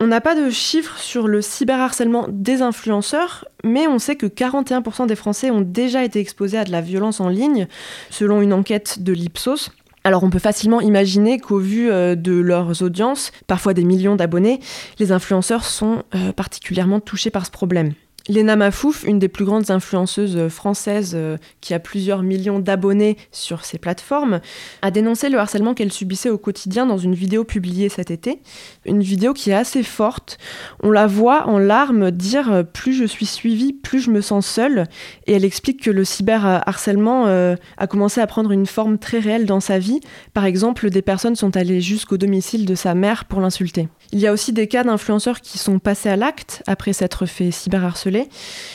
On 0.00 0.06
n'a 0.06 0.20
pas 0.20 0.34
de 0.34 0.50
chiffres 0.50 0.98
sur 0.98 1.28
le 1.28 1.40
cyberharcèlement 1.40 2.26
des 2.28 2.62
influenceurs, 2.62 3.46
mais 3.64 3.86
on 3.86 3.98
sait 3.98 4.16
que 4.16 4.26
41% 4.26 5.06
des 5.06 5.14
Français 5.14 5.50
ont 5.50 5.60
déjà 5.60 6.04
été 6.04 6.18
exposés 6.20 6.58
à 6.58 6.64
de 6.64 6.72
la 6.72 6.80
violence 6.80 7.20
en 7.20 7.28
ligne, 7.28 7.68
selon 8.10 8.42
une 8.42 8.52
enquête 8.52 9.02
de 9.02 9.12
l'Ipsos. 9.12 9.70
Alors 10.04 10.22
on 10.22 10.30
peut 10.30 10.38
facilement 10.38 10.80
imaginer 10.80 11.38
qu'au 11.38 11.58
vu 11.58 11.90
euh, 11.90 12.14
de 12.14 12.32
leurs 12.32 12.82
audiences, 12.82 13.32
parfois 13.46 13.74
des 13.74 13.84
millions 13.84 14.16
d'abonnés, 14.16 14.60
les 14.98 15.12
influenceurs 15.12 15.64
sont 15.64 16.02
euh, 16.14 16.32
particulièrement 16.32 17.00
touchés 17.00 17.30
par 17.30 17.46
ce 17.46 17.50
problème. 17.50 17.92
Lena 18.28 18.56
Mafouf, 18.56 19.04
une 19.04 19.18
des 19.18 19.28
plus 19.28 19.44
grandes 19.44 19.70
influenceuses 19.70 20.48
françaises 20.48 21.12
euh, 21.14 21.36
qui 21.60 21.74
a 21.74 21.78
plusieurs 21.78 22.22
millions 22.22 22.58
d'abonnés 22.58 23.16
sur 23.30 23.64
ces 23.64 23.78
plateformes, 23.78 24.40
a 24.82 24.90
dénoncé 24.90 25.28
le 25.28 25.38
harcèlement 25.38 25.74
qu'elle 25.74 25.92
subissait 25.92 26.30
au 26.30 26.38
quotidien 26.38 26.86
dans 26.86 26.98
une 26.98 27.14
vidéo 27.14 27.44
publiée 27.44 27.88
cet 27.88 28.10
été. 28.10 28.40
Une 28.84 29.02
vidéo 29.02 29.32
qui 29.32 29.50
est 29.50 29.54
assez 29.54 29.82
forte. 29.82 30.38
On 30.82 30.90
la 30.90 31.06
voit 31.06 31.46
en 31.46 31.58
larmes 31.58 32.10
dire 32.10 32.52
euh, 32.52 32.62
plus 32.64 32.94
je 32.94 33.04
suis 33.04 33.26
suivie, 33.26 33.72
plus 33.72 34.00
je 34.00 34.10
me 34.10 34.20
sens 34.20 34.46
seule. 34.46 34.86
Et 35.26 35.32
elle 35.32 35.44
explique 35.44 35.82
que 35.82 35.90
le 35.90 36.04
cyberharcèlement 36.04 37.26
euh, 37.26 37.54
a 37.76 37.86
commencé 37.86 38.20
à 38.20 38.26
prendre 38.26 38.50
une 38.50 38.66
forme 38.66 38.98
très 38.98 39.20
réelle 39.20 39.46
dans 39.46 39.60
sa 39.60 39.78
vie. 39.78 40.00
Par 40.34 40.44
exemple, 40.44 40.90
des 40.90 41.02
personnes 41.02 41.36
sont 41.36 41.56
allées 41.56 41.80
jusqu'au 41.80 42.16
domicile 42.16 42.66
de 42.66 42.74
sa 42.74 42.94
mère 42.94 43.26
pour 43.26 43.40
l'insulter. 43.40 43.88
Il 44.12 44.18
y 44.18 44.26
a 44.26 44.32
aussi 44.32 44.52
des 44.52 44.66
cas 44.68 44.84
d'influenceurs 44.84 45.40
qui 45.40 45.58
sont 45.58 45.78
passés 45.78 46.08
à 46.08 46.16
l'acte 46.16 46.62
après 46.66 46.92
s'être 46.92 47.26
fait 47.26 47.50
cyberharceler. 47.50 48.15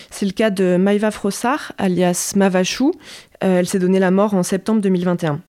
C'est 0.09 0.25
le 0.25 0.31
cas 0.31 0.49
de 0.49 0.77
Maïva 0.77 1.11
Frossard, 1.11 1.73
alias 1.77 2.33
Mavachou. 2.35 2.91
Euh, 3.43 3.59
elle 3.59 3.67
s'est 3.67 3.79
donné 3.79 3.99
la 3.99 4.11
mort 4.11 4.33
en 4.33 4.43
septembre 4.43 4.81
2021. 4.81 5.41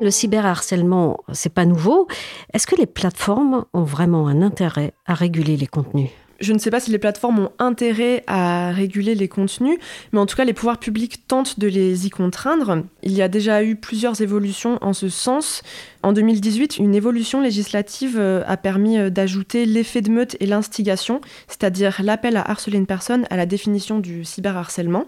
Le 0.00 0.10
cyberharcèlement, 0.10 1.18
c'est 1.32 1.52
pas 1.52 1.66
nouveau. 1.66 2.08
Est-ce 2.54 2.66
que 2.66 2.76
les 2.76 2.86
plateformes 2.86 3.66
ont 3.74 3.82
vraiment 3.82 4.28
un 4.28 4.40
intérêt 4.40 4.94
à 5.06 5.12
réguler 5.12 5.58
les 5.58 5.66
contenus? 5.66 6.08
Je 6.40 6.52
ne 6.52 6.58
sais 6.58 6.70
pas 6.70 6.80
si 6.80 6.90
les 6.90 6.98
plateformes 6.98 7.38
ont 7.38 7.52
intérêt 7.58 8.24
à 8.26 8.70
réguler 8.72 9.14
les 9.14 9.28
contenus, 9.28 9.78
mais 10.12 10.18
en 10.18 10.26
tout 10.26 10.36
cas, 10.36 10.44
les 10.44 10.52
pouvoirs 10.52 10.78
publics 10.78 11.26
tentent 11.26 11.58
de 11.58 11.68
les 11.68 12.06
y 12.06 12.10
contraindre. 12.10 12.84
Il 13.02 13.12
y 13.12 13.22
a 13.22 13.28
déjà 13.28 13.62
eu 13.62 13.76
plusieurs 13.76 14.20
évolutions 14.22 14.78
en 14.80 14.92
ce 14.92 15.08
sens. 15.08 15.62
En 16.02 16.12
2018, 16.12 16.78
une 16.78 16.94
évolution 16.94 17.40
législative 17.42 18.16
euh, 18.18 18.42
a 18.46 18.56
permis 18.56 18.98
euh, 18.98 19.10
d'ajouter 19.10 19.66
l'effet 19.66 20.00
de 20.00 20.10
meute 20.10 20.36
et 20.40 20.46
l'instigation, 20.46 21.20
c'est-à-dire 21.46 22.00
l'appel 22.02 22.36
à 22.36 22.50
harceler 22.50 22.78
une 22.78 22.86
personne 22.86 23.26
à 23.28 23.36
la 23.36 23.44
définition 23.44 23.98
du 23.98 24.24
cyberharcèlement. 24.24 25.04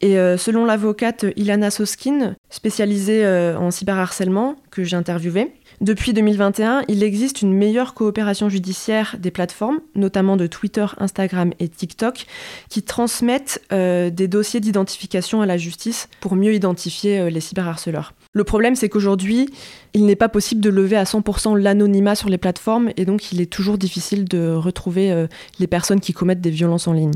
Et 0.00 0.16
euh, 0.16 0.36
selon 0.36 0.64
l'avocate 0.64 1.26
Ilana 1.36 1.70
Soskin, 1.70 2.36
spécialisée 2.50 3.26
en 3.56 3.70
cyberharcèlement, 3.70 4.56
que 4.70 4.84
j'ai 4.84 4.96
interviewée, 4.96 5.52
depuis 5.80 6.12
2021, 6.12 6.82
il 6.88 7.04
existe 7.04 7.40
une 7.40 7.52
meilleure 7.52 7.94
coopération 7.94 8.48
judiciaire 8.48 9.16
des 9.18 9.30
plateformes, 9.30 9.78
notamment 9.94 10.36
de 10.36 10.48
Twitter, 10.48 10.86
Instagram 10.98 11.52
et 11.60 11.68
TikTok, 11.68 12.26
qui 12.68 12.82
transmettent 12.82 13.62
euh, 13.72 14.10
des 14.10 14.26
dossiers 14.26 14.58
d'identification 14.58 15.40
à 15.40 15.46
la 15.46 15.56
justice 15.56 16.08
pour 16.20 16.34
mieux 16.34 16.52
identifier 16.52 17.20
euh, 17.20 17.30
les 17.30 17.40
cyberharceleurs. 17.40 18.12
Le 18.32 18.44
problème, 18.44 18.74
c'est 18.74 18.88
qu'aujourd'hui, 18.88 19.48
il 19.94 20.04
n'est 20.04 20.16
pas 20.16 20.28
possible 20.28 20.60
de 20.60 20.70
lever 20.70 20.96
à 20.96 21.04
100% 21.04 21.56
l'anonymat 21.56 22.16
sur 22.16 22.28
les 22.28 22.38
plateformes 22.38 22.90
et 22.96 23.04
donc 23.04 23.32
il 23.32 23.40
est 23.40 23.50
toujours 23.50 23.78
difficile 23.78 24.24
de 24.24 24.52
retrouver 24.52 25.12
euh, 25.12 25.28
les 25.60 25.66
personnes 25.68 26.00
qui 26.00 26.12
commettent 26.12 26.40
des 26.40 26.50
violences 26.50 26.88
en 26.88 26.92
ligne. 26.92 27.14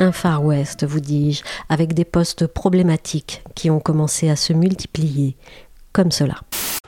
Un 0.00 0.12
Far 0.12 0.44
West, 0.44 0.86
vous 0.86 1.00
dis-je, 1.00 1.42
avec 1.68 1.92
des 1.92 2.04
postes 2.04 2.46
problématiques 2.46 3.42
qui 3.56 3.68
ont 3.68 3.80
commencé 3.80 4.30
à 4.30 4.36
se 4.36 4.52
multiplier, 4.52 5.36
comme 5.92 6.12
cela. 6.12 6.36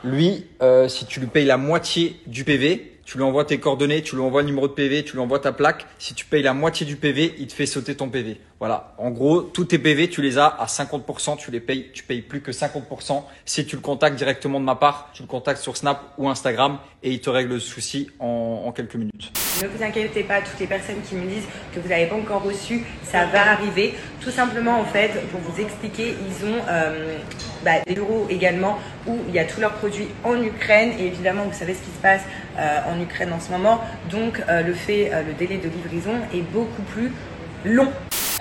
Lui, 0.03 0.45
euh, 0.61 0.87
si 0.87 1.05
tu 1.05 1.19
lui 1.19 1.27
payes 1.27 1.45
la 1.45 1.57
moitié 1.57 2.21
du 2.25 2.45
PV, 2.45 2.99
tu 3.11 3.17
lui 3.17 3.25
envoies 3.25 3.43
tes 3.43 3.59
coordonnées, 3.59 4.03
tu 4.03 4.15
lui 4.15 4.21
envoies 4.21 4.41
le 4.41 4.47
numéro 4.47 4.69
de 4.69 4.73
PV, 4.73 5.03
tu 5.03 5.17
lui 5.17 5.19
envoies 5.19 5.39
ta 5.39 5.51
plaque. 5.51 5.85
Si 5.99 6.13
tu 6.13 6.23
payes 6.23 6.43
la 6.43 6.53
moitié 6.53 6.85
du 6.85 6.95
PV, 6.95 7.35
il 7.39 7.47
te 7.47 7.51
fait 7.51 7.65
sauter 7.65 7.93
ton 7.93 8.07
PV. 8.07 8.39
Voilà. 8.57 8.93
En 8.97 9.09
gros, 9.09 9.41
tous 9.41 9.65
tes 9.65 9.79
PV, 9.79 10.09
tu 10.09 10.21
les 10.21 10.37
as 10.37 10.45
à 10.45 10.67
50%, 10.67 11.35
tu 11.35 11.51
les 11.51 11.59
payes, 11.59 11.89
tu 11.93 12.03
payes 12.03 12.21
plus 12.21 12.39
que 12.39 12.51
50%. 12.51 13.23
Si 13.43 13.65
tu 13.65 13.75
le 13.75 13.81
contactes 13.81 14.15
directement 14.15 14.61
de 14.61 14.65
ma 14.65 14.75
part, 14.75 15.09
tu 15.13 15.23
le 15.23 15.27
contactes 15.27 15.61
sur 15.61 15.75
Snap 15.75 16.13
ou 16.17 16.29
Instagram 16.29 16.77
et 17.03 17.11
il 17.11 17.19
te 17.19 17.29
règle 17.29 17.49
le 17.49 17.59
souci 17.59 18.09
en, 18.19 18.71
quelques 18.73 18.95
minutes. 18.95 19.33
Ne 19.61 19.67
vous 19.67 19.83
inquiétez 19.83 20.23
pas, 20.23 20.39
toutes 20.41 20.59
les 20.59 20.67
personnes 20.67 21.01
qui 21.07 21.15
me 21.15 21.27
disent 21.27 21.47
que 21.75 21.81
vous 21.81 21.89
n'avez 21.89 22.05
pas 22.05 22.15
encore 22.15 22.43
reçu, 22.43 22.85
ça 23.03 23.25
va 23.25 23.51
arriver. 23.51 23.93
Tout 24.21 24.31
simplement, 24.31 24.79
en 24.79 24.85
fait, 24.85 25.11
pour 25.31 25.41
vous 25.41 25.59
expliquer, 25.59 26.13
ils 26.29 26.45
ont 26.45 26.61
euh, 26.69 27.17
bah, 27.65 27.81
des 27.85 27.93
bureaux 27.93 28.27
également 28.29 28.79
où 29.05 29.17
il 29.27 29.33
y 29.33 29.39
a 29.39 29.45
tous 29.45 29.59
leurs 29.59 29.73
produits 29.73 30.07
en 30.23 30.41
Ukraine 30.41 30.93
et 30.97 31.07
évidemment, 31.07 31.43
vous 31.43 31.57
savez 31.57 31.73
ce 31.73 31.79
qui 31.79 31.91
se 31.91 32.01
passe 32.01 32.21
en 32.57 32.99
Ukraine 33.01 33.31
en 33.33 33.39
ce 33.39 33.51
moment. 33.51 33.79
Donc, 34.09 34.41
euh, 34.49 34.61
le 34.61 34.73
fait, 34.73 35.11
le 35.25 35.33
délai 35.33 35.57
de 35.57 35.69
livraison 35.69 36.13
est 36.33 36.41
beaucoup 36.41 36.81
plus 36.83 37.11
long. 37.65 37.91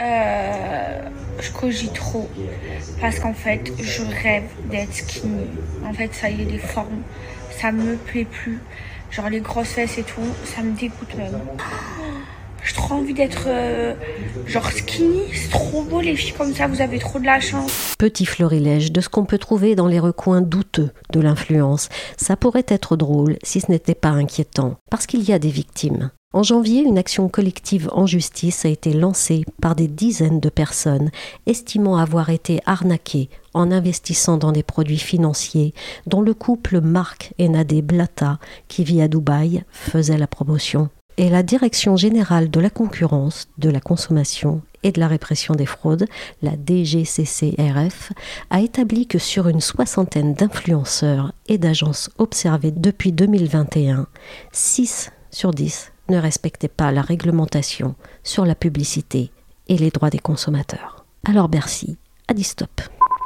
Euh, 0.01 0.99
je 1.41 1.51
cogite 1.53 1.93
trop 1.93 2.29
parce 3.03 3.19
qu'en 3.19 3.35
fait 3.35 3.71
je 3.79 4.03
rêve 4.23 4.45
d'être 4.71 4.95
skinny. 4.95 5.47
En 5.85 5.93
fait 5.93 6.15
ça 6.15 6.31
y 6.31 6.41
est 6.41 6.47
les 6.47 6.59
formes, 6.59 7.03
ça 7.51 7.71
me 7.71 7.97
plaît 7.97 8.25
plus. 8.25 8.61
Genre 9.11 9.29
les 9.29 9.41
grosses 9.41 9.73
fesses 9.73 9.99
et 9.99 10.03
tout, 10.03 10.27
ça 10.45 10.63
me 10.63 10.75
dégoûte 10.75 11.15
même. 11.17 11.39
J'ai 12.65 12.75
trop 12.75 12.95
envie 12.95 13.15
d'être 13.15 13.45
euh, 13.47 13.95
genre 14.47 14.71
skinny, 14.71 15.23
c'est 15.33 15.51
trop 15.51 15.83
beau 15.83 16.01
les 16.01 16.15
filles 16.17 16.35
comme 16.37 16.55
ça, 16.55 16.67
vous 16.67 16.81
avez 16.81 16.99
trop 16.99 17.19
de 17.19 17.25
la 17.25 17.41
chance. 17.41 17.95
Petit 17.99 18.27
florilège 18.27 18.93
de 18.93 19.01
ce 19.01 19.09
qu'on 19.09 19.25
peut 19.25 19.39
trouver 19.39 19.75
dans 19.75 19.87
les 19.87 20.01
recoins 20.01 20.41
douteux 20.41 20.91
de 21.13 21.21
l'influence. 21.21 21.89
Ça 22.17 22.37
pourrait 22.37 22.67
être 22.69 22.97
drôle 22.97 23.37
si 23.43 23.61
ce 23.61 23.71
n'était 23.71 23.95
pas 23.95 24.11
inquiétant, 24.11 24.77
parce 24.91 25.07
qu'il 25.07 25.23
y 25.23 25.33
a 25.33 25.39
des 25.39 25.49
victimes. 25.49 26.11
En 26.33 26.45
janvier, 26.45 26.83
une 26.83 26.99
action 26.99 27.29
collective 27.29 27.89
en 27.93 28.07
justice 28.07 28.65
a 28.65 28.69
été 28.69 28.93
lancée 28.93 29.45
par 29.61 29.75
des 29.75 29.89
dizaines 29.89 30.39
de 30.39 30.49
personnes 30.49 31.11
estimant 31.47 31.97
avoir 31.97 32.31
été 32.31 32.61
arnaquées 32.67 33.29
en 33.53 33.73
investissant 33.73 34.37
dans 34.37 34.53
des 34.53 34.63
produits 34.63 34.99
financiers 34.99 35.75
dont 36.07 36.21
le 36.21 36.33
couple 36.33 36.81
Marc 36.81 37.35
et 37.39 37.49
Nadé 37.49 37.83
Blata, 37.83 38.39
qui 38.69 38.85
vit 38.85 39.03
à 39.03 39.09
Dubaï, 39.09 39.65
faisait 39.73 40.19
la 40.19 40.29
promotion. 40.29 40.89
Et 41.21 41.29
la 41.29 41.43
Direction 41.43 41.99
générale 41.99 42.51
de 42.51 42.61
la 42.61 42.71
concurrence, 42.71 43.47
de 43.59 43.69
la 43.69 43.83
consommation 43.83 44.63
et 44.83 44.91
de 44.91 44.99
la 44.99 45.07
répression 45.07 45.55
des 45.55 45.67
fraudes, 45.67 46.07
la 46.41 46.53
DGCCRF, 46.53 48.13
a 48.49 48.63
établi 48.63 49.07
que 49.07 49.19
sur 49.19 49.47
une 49.47 49.61
soixantaine 49.61 50.33
d'influenceurs 50.33 51.35
et 51.47 51.59
d'agences 51.59 52.09
observées 52.17 52.71
depuis 52.71 53.13
2021, 53.13 54.07
6 54.53 55.11
sur 55.31 55.51
10 55.51 55.93
ne 56.09 56.17
respectait 56.17 56.69
pas 56.69 56.91
la 56.91 57.03
réglementation 57.03 57.97
sur 58.25 58.47
la 58.47 58.55
publicité 58.55 59.31
et 59.69 59.77
les 59.77 59.91
droits 59.91 60.09
des 60.09 60.21
consommateurs. 60.21 61.05
Alors 61.25 61.51
Bercy 61.51 61.99
dit 62.33 62.45
stop. 62.45 62.81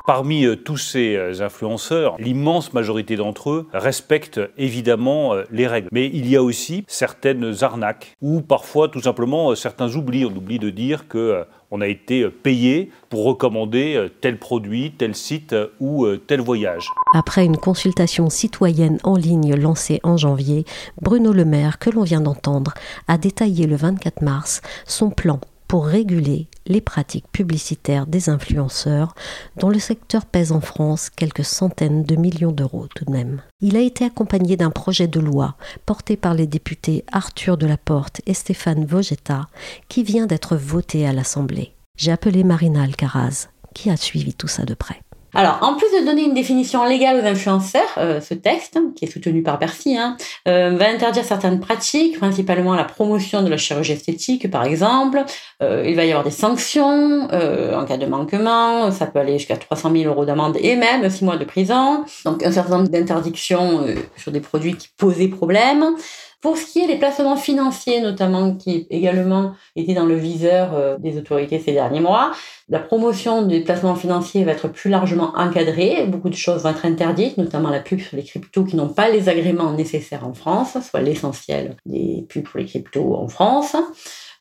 Parmi 0.07 0.45
euh, 0.45 0.55
tous 0.55 0.77
ces 0.77 1.17
euh, 1.17 1.41
influenceurs, 1.41 2.17
l'immense 2.19 2.75
majorité 2.75 3.17
d'entre 3.17 3.51
eux 3.51 3.69
respectent 3.73 4.41
évidemment 4.59 5.33
euh, 5.33 5.45
les 5.51 5.67
règles. 5.67 5.89
Mais 5.93 6.11
il 6.13 6.29
y 6.29 6.37
a 6.37 6.43
aussi 6.43 6.85
certaines 6.89 7.65
arnaques 7.65 8.15
ou 8.21 8.43
parfois 8.43 8.89
tout 8.89 9.01
simplement 9.01 9.55
certains 9.55 9.95
oublis. 9.95 10.27
On 10.27 10.37
oublie 10.37 10.59
de 10.59 10.69
dire 10.69 11.09
que 11.09 11.45
on 11.71 11.81
a 11.81 11.89
été 11.89 12.29
payé 12.29 12.91
pour 13.09 13.25
recommander 13.25 14.09
tel 14.21 14.39
produit, 14.39 14.93
tel 14.93 15.15
site 15.15 15.57
ou 15.81 16.07
tel 16.27 16.41
voyage. 16.41 16.89
Après 17.15 17.45
une 17.45 17.57
consultation 17.57 18.31
citoyenne 18.31 18.99
en 19.03 19.17
ligne 19.17 19.55
lancée 19.57 20.01
en 20.05 20.17
janvier, 20.17 20.65
Bruno 21.01 21.33
Le 21.33 21.45
Maire, 21.45 21.79
que 21.79 21.91
l'on 21.91 22.05
vient 22.05 22.21
d'entendre, 22.21 22.75
a 23.09 23.19
détaillé 23.19 23.67
le 23.67 23.77
24 23.77 24.23
mars 24.23 24.61
son 24.87 25.11
plan 25.11 25.41
pour 25.69 25.87
réguler 25.87 26.49
les 26.67 26.81
pratiques 26.81 27.31
publicitaires 27.33 28.07
des 28.07 28.29
influenceurs, 28.29 29.15
dont 29.57 29.69
le 29.69 29.79
secteur 29.79 30.25
pèse 30.25 30.53
en 30.53 30.61
France 30.61 31.11
quelques 31.11 31.45
centaines 31.45 32.05
de 32.05 32.17
millions 32.17 32.53
d'euros 32.53 32.87
tout 32.95 33.05
de 33.05 33.13
même. 33.13 33.43
Il 33.61 33.77
a 33.77 33.81
été 33.81 34.05
accompagné 34.05 34.57
d'un 34.57 34.71
projet 34.71 35.09
de 35.09 35.21
loi 35.21 35.57
porté 35.87 36.17
par 36.17 36.35
les 36.35 36.47
députés 36.47 37.05
Arthur 37.13 37.57
Delaporte 37.57 38.21
et 38.27 38.35
Stéphane 38.35 38.85
Vogetta, 38.85 39.49
qui 39.89 40.03
vient 40.03 40.27
d'être 40.27 40.57
voté 40.57 41.07
à 41.07 41.13
l'Assemblée. 41.13 41.75
J'ai 41.97 42.13
appelé 42.13 42.45
Marina 42.45 42.83
Alcaraz, 42.83 43.49
qui 43.75 43.91
a 43.91 43.97
suivi 43.97 44.35
tout 44.35 44.49
ça 44.49 44.65
de 44.65 44.75
près. 44.75 45.01
Alors, 45.37 45.59
en 45.63 45.75
plus 45.75 45.91
de 45.91 46.07
donner 46.07 46.23
une 46.23 46.35
définition 46.35 46.85
légale 46.85 47.21
aux 47.21 47.27
influenceurs, 47.27 47.93
euh, 47.99 48.21
ce 48.21 48.35
texte, 48.35 48.79
qui 48.95 49.05
est 49.05 49.09
soutenu 49.09 49.43
par 49.43 49.59
Bercy, 49.59 49.97
hein, 49.97 50.17
euh, 50.47 50.77
va 50.77 50.87
interdire 50.87 51.25
certaines 51.25 51.59
pratiques, 51.59 52.19
principalement 52.19 52.75
la 52.75 52.85
promotion 52.85 53.43
de 53.43 53.49
la 53.49 53.57
chirurgie 53.57 53.93
esthétique, 53.93 54.49
par 54.49 54.65
exemple. 54.65 55.25
Euh, 55.61 55.85
il 55.87 55.97
va 55.97 56.05
y 56.05 56.11
avoir 56.11 56.25
des 56.25 56.31
sanctions 56.31 57.25
en 57.25 57.85
cas 57.85 57.97
de 57.97 58.07
manquement. 58.07 58.93
Ça 58.93 59.07
peut 59.07 59.19
aller 59.19 59.39
jusqu'à 59.39 59.57
300 59.57 59.91
000 59.93 60.05
euros 60.05 60.25
d'amende 60.25 60.57
et 60.61 60.77
même 60.77 61.09
6 61.11 61.25
mois 61.25 61.37
de 61.37 61.45
prison. 61.45 62.05
Donc, 62.25 62.45
un 62.45 62.53
certain 62.53 62.79
nombre 62.79 62.91
d'interdictions 62.91 63.87
sur 64.17 64.31
des 64.31 64.41
produits 64.41 64.77
qui 64.77 64.89
posaient 64.97 65.29
problème. 65.29 65.97
Pour 66.45 66.59
ce 66.59 66.67
qui 66.67 66.81
est 66.81 66.87
des 66.87 66.99
placements 66.99 67.39
financiers, 67.39 68.03
notamment, 68.03 68.55
qui 68.55 68.87
également 68.91 69.55
étaient 69.77 69.95
dans 69.95 70.05
le 70.05 70.17
viseur 70.17 70.75
euh, 70.75 70.99
des 70.99 71.17
autorités 71.17 71.59
ces 71.59 71.73
derniers 71.73 72.01
mois, 72.01 72.33
la 72.69 72.81
promotion 72.81 73.41
des 73.41 73.61
placements 73.61 73.95
financiers 73.95 74.45
va 74.45 74.53
être 74.53 74.69
plus 74.69 74.91
largement 74.91 75.33
encadrée. 75.37 76.05
Beaucoup 76.07 76.29
de 76.29 76.35
choses 76.35 76.65
vont 76.65 76.69
être 76.69 76.85
interdites, 76.85 77.39
notamment 77.39 77.71
la 77.71 77.81
pub 77.81 77.99
sur 77.99 78.15
les 78.15 78.25
cryptos 78.25 78.65
qui 78.65 78.77
n'ont 78.77 78.91
pas 78.91 79.09
les 79.09 79.31
agréments 79.31 79.73
nécessaires 79.73 80.29
en 80.29 80.35
France, 80.35 80.77
soit 80.83 81.01
l'essentiel 81.01 81.77
des 81.87 82.27
pubs 82.29 82.43
pour 82.43 82.61
les 82.61 82.67
cryptos 82.67 83.17
en 83.17 83.27
France. 83.27 83.75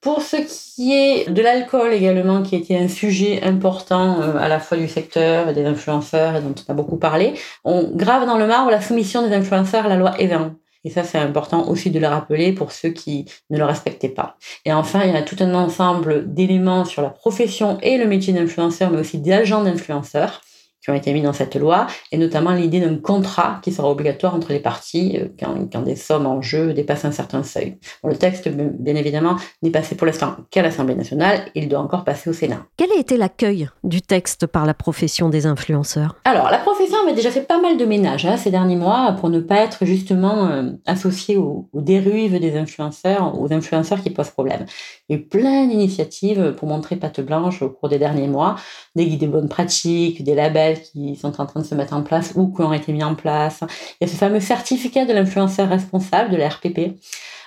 Pour 0.01 0.22
ce 0.22 0.36
qui 0.75 0.91
est 0.91 1.29
de 1.29 1.41
l'alcool 1.41 1.93
également, 1.93 2.41
qui 2.41 2.57
était 2.57 2.75
un 2.75 2.89
sujet 2.89 3.41
important 3.43 4.19
euh, 4.19 4.36
à 4.36 4.50
la 4.50 4.60
fois 4.60 4.77
du 4.77 4.89
secteur 4.89 5.48
et 5.48 5.53
des 5.53 5.63
influenceurs 5.63 6.36
et 6.36 6.41
dont 6.41 6.53
on 6.67 6.69
a 6.69 6.75
beaucoup 6.75 6.98
parlé, 6.98 7.36
on 7.63 7.89
grave 7.95 8.25
dans 8.25 8.38
le 8.38 8.45
marbre 8.45 8.72
la 8.72 8.81
soumission 8.81 9.25
des 9.25 9.33
influenceurs 9.33 9.86
à 9.86 9.88
la 9.88 9.95
loi 9.95 10.19
Evan. 10.19 10.55
Et 10.85 10.89
ça, 10.89 11.03
c'est 11.03 11.17
important 11.17 11.67
aussi 11.69 11.91
de 11.91 11.99
le 11.99 12.07
rappeler 12.07 12.53
pour 12.53 12.71
ceux 12.71 12.89
qui 12.89 13.25
ne 13.49 13.57
le 13.57 13.65
respectaient 13.65 14.09
pas. 14.09 14.37
Et 14.65 14.73
enfin, 14.73 15.03
il 15.05 15.13
y 15.13 15.17
a 15.17 15.21
tout 15.21 15.37
un 15.39 15.53
ensemble 15.53 16.33
d'éléments 16.33 16.85
sur 16.85 17.01
la 17.01 17.09
profession 17.09 17.77
et 17.81 17.97
le 17.97 18.05
métier 18.05 18.33
d'influenceur, 18.33 18.91
mais 18.91 18.99
aussi 18.99 19.19
d'agent 19.19 19.63
d'influenceur 19.63 20.41
qui 20.83 20.91
ont 20.91 20.93
été 20.93 21.13
mis 21.13 21.21
dans 21.21 21.33
cette 21.33 21.55
loi, 21.55 21.87
et 22.11 22.17
notamment 22.17 22.51
l'idée 22.51 22.81
d'un 22.81 22.97
contrat 22.97 23.59
qui 23.63 23.71
sera 23.71 23.89
obligatoire 23.89 24.35
entre 24.35 24.51
les 24.51 24.59
parties 24.59 25.17
euh, 25.17 25.27
quand, 25.39 25.81
des 25.81 25.95
sommes 25.95 26.25
en 26.25 26.41
jeu 26.41 26.73
dépassent 26.73 27.05
un 27.05 27.11
certain 27.11 27.43
seuil. 27.43 27.77
le 28.03 28.15
texte, 28.15 28.49
bien 28.49 28.95
évidemment, 28.95 29.37
n'est 29.61 29.71
passé 29.71 29.95
pour 29.95 30.05
l'instant 30.05 30.35
qu'à 30.51 30.61
l'Assemblée 30.61 30.95
nationale, 30.95 31.45
il 31.55 31.69
doit 31.69 31.79
encore 31.79 32.03
passer 32.03 32.29
au 32.29 32.33
Sénat. 32.33 32.65
Quel 32.77 32.91
a 32.91 32.99
été 32.99 33.17
l'accueil 33.17 33.69
du 33.83 34.01
texte 34.01 34.45
par 34.45 34.65
la 34.65 34.73
profession 34.73 35.29
des 35.29 35.45
influenceurs? 35.45 36.15
Alors, 36.25 36.49
la 36.49 36.57
profession 36.57 36.97
avait 37.03 37.13
déjà 37.13 37.31
fait 37.31 37.41
pas 37.41 37.61
mal 37.61 37.77
de 37.77 37.85
ménage 37.85 38.25
hein, 38.25 38.37
ces 38.37 38.51
derniers 38.51 38.75
mois 38.75 39.15
pour 39.19 39.29
ne 39.29 39.39
pas 39.39 39.57
être 39.57 39.85
justement 39.85 40.47
euh, 40.47 40.71
associée 40.85 41.37
aux, 41.37 41.69
aux, 41.71 41.81
dérives 41.81 42.39
des 42.39 42.57
influenceurs, 42.57 43.39
aux 43.39 43.53
influenceurs 43.53 44.01
qui 44.01 44.09
posent 44.09 44.31
problème. 44.31 44.65
Il 45.07 45.15
y 45.15 45.19
a 45.19 45.21
eu 45.21 45.25
plein 45.25 45.65
d'initiatives 45.65 46.53
pour 46.57 46.67
montrer 46.67 46.97
patte 46.97 47.21
blanche 47.21 47.61
au 47.61 47.69
cours 47.69 47.89
des 47.89 47.99
derniers 47.99 48.27
mois, 48.27 48.55
des 48.95 49.05
guides 49.07 49.21
de 49.21 49.27
bonnes 49.27 49.49
pratiques, 49.49 50.23
des 50.23 50.35
labels 50.35 50.72
qui 50.81 51.15
sont 51.15 51.39
en 51.39 51.45
train 51.45 51.61
de 51.61 51.65
se 51.65 51.75
mettre 51.75 51.93
en 51.93 52.01
place 52.01 52.33
ou 52.35 52.53
qui 52.53 52.61
ont 52.61 52.73
été 52.73 52.91
mis 52.91 53.03
en 53.03 53.15
place. 53.15 53.61
Il 53.99 54.07
y 54.07 54.09
a 54.09 54.11
ce 54.11 54.17
fameux 54.17 54.39
certificat 54.39 55.05
de 55.05 55.13
l'influenceur 55.13 55.69
responsable 55.69 56.31
de 56.31 56.37
la 56.37 56.49
RPP. 56.49 56.97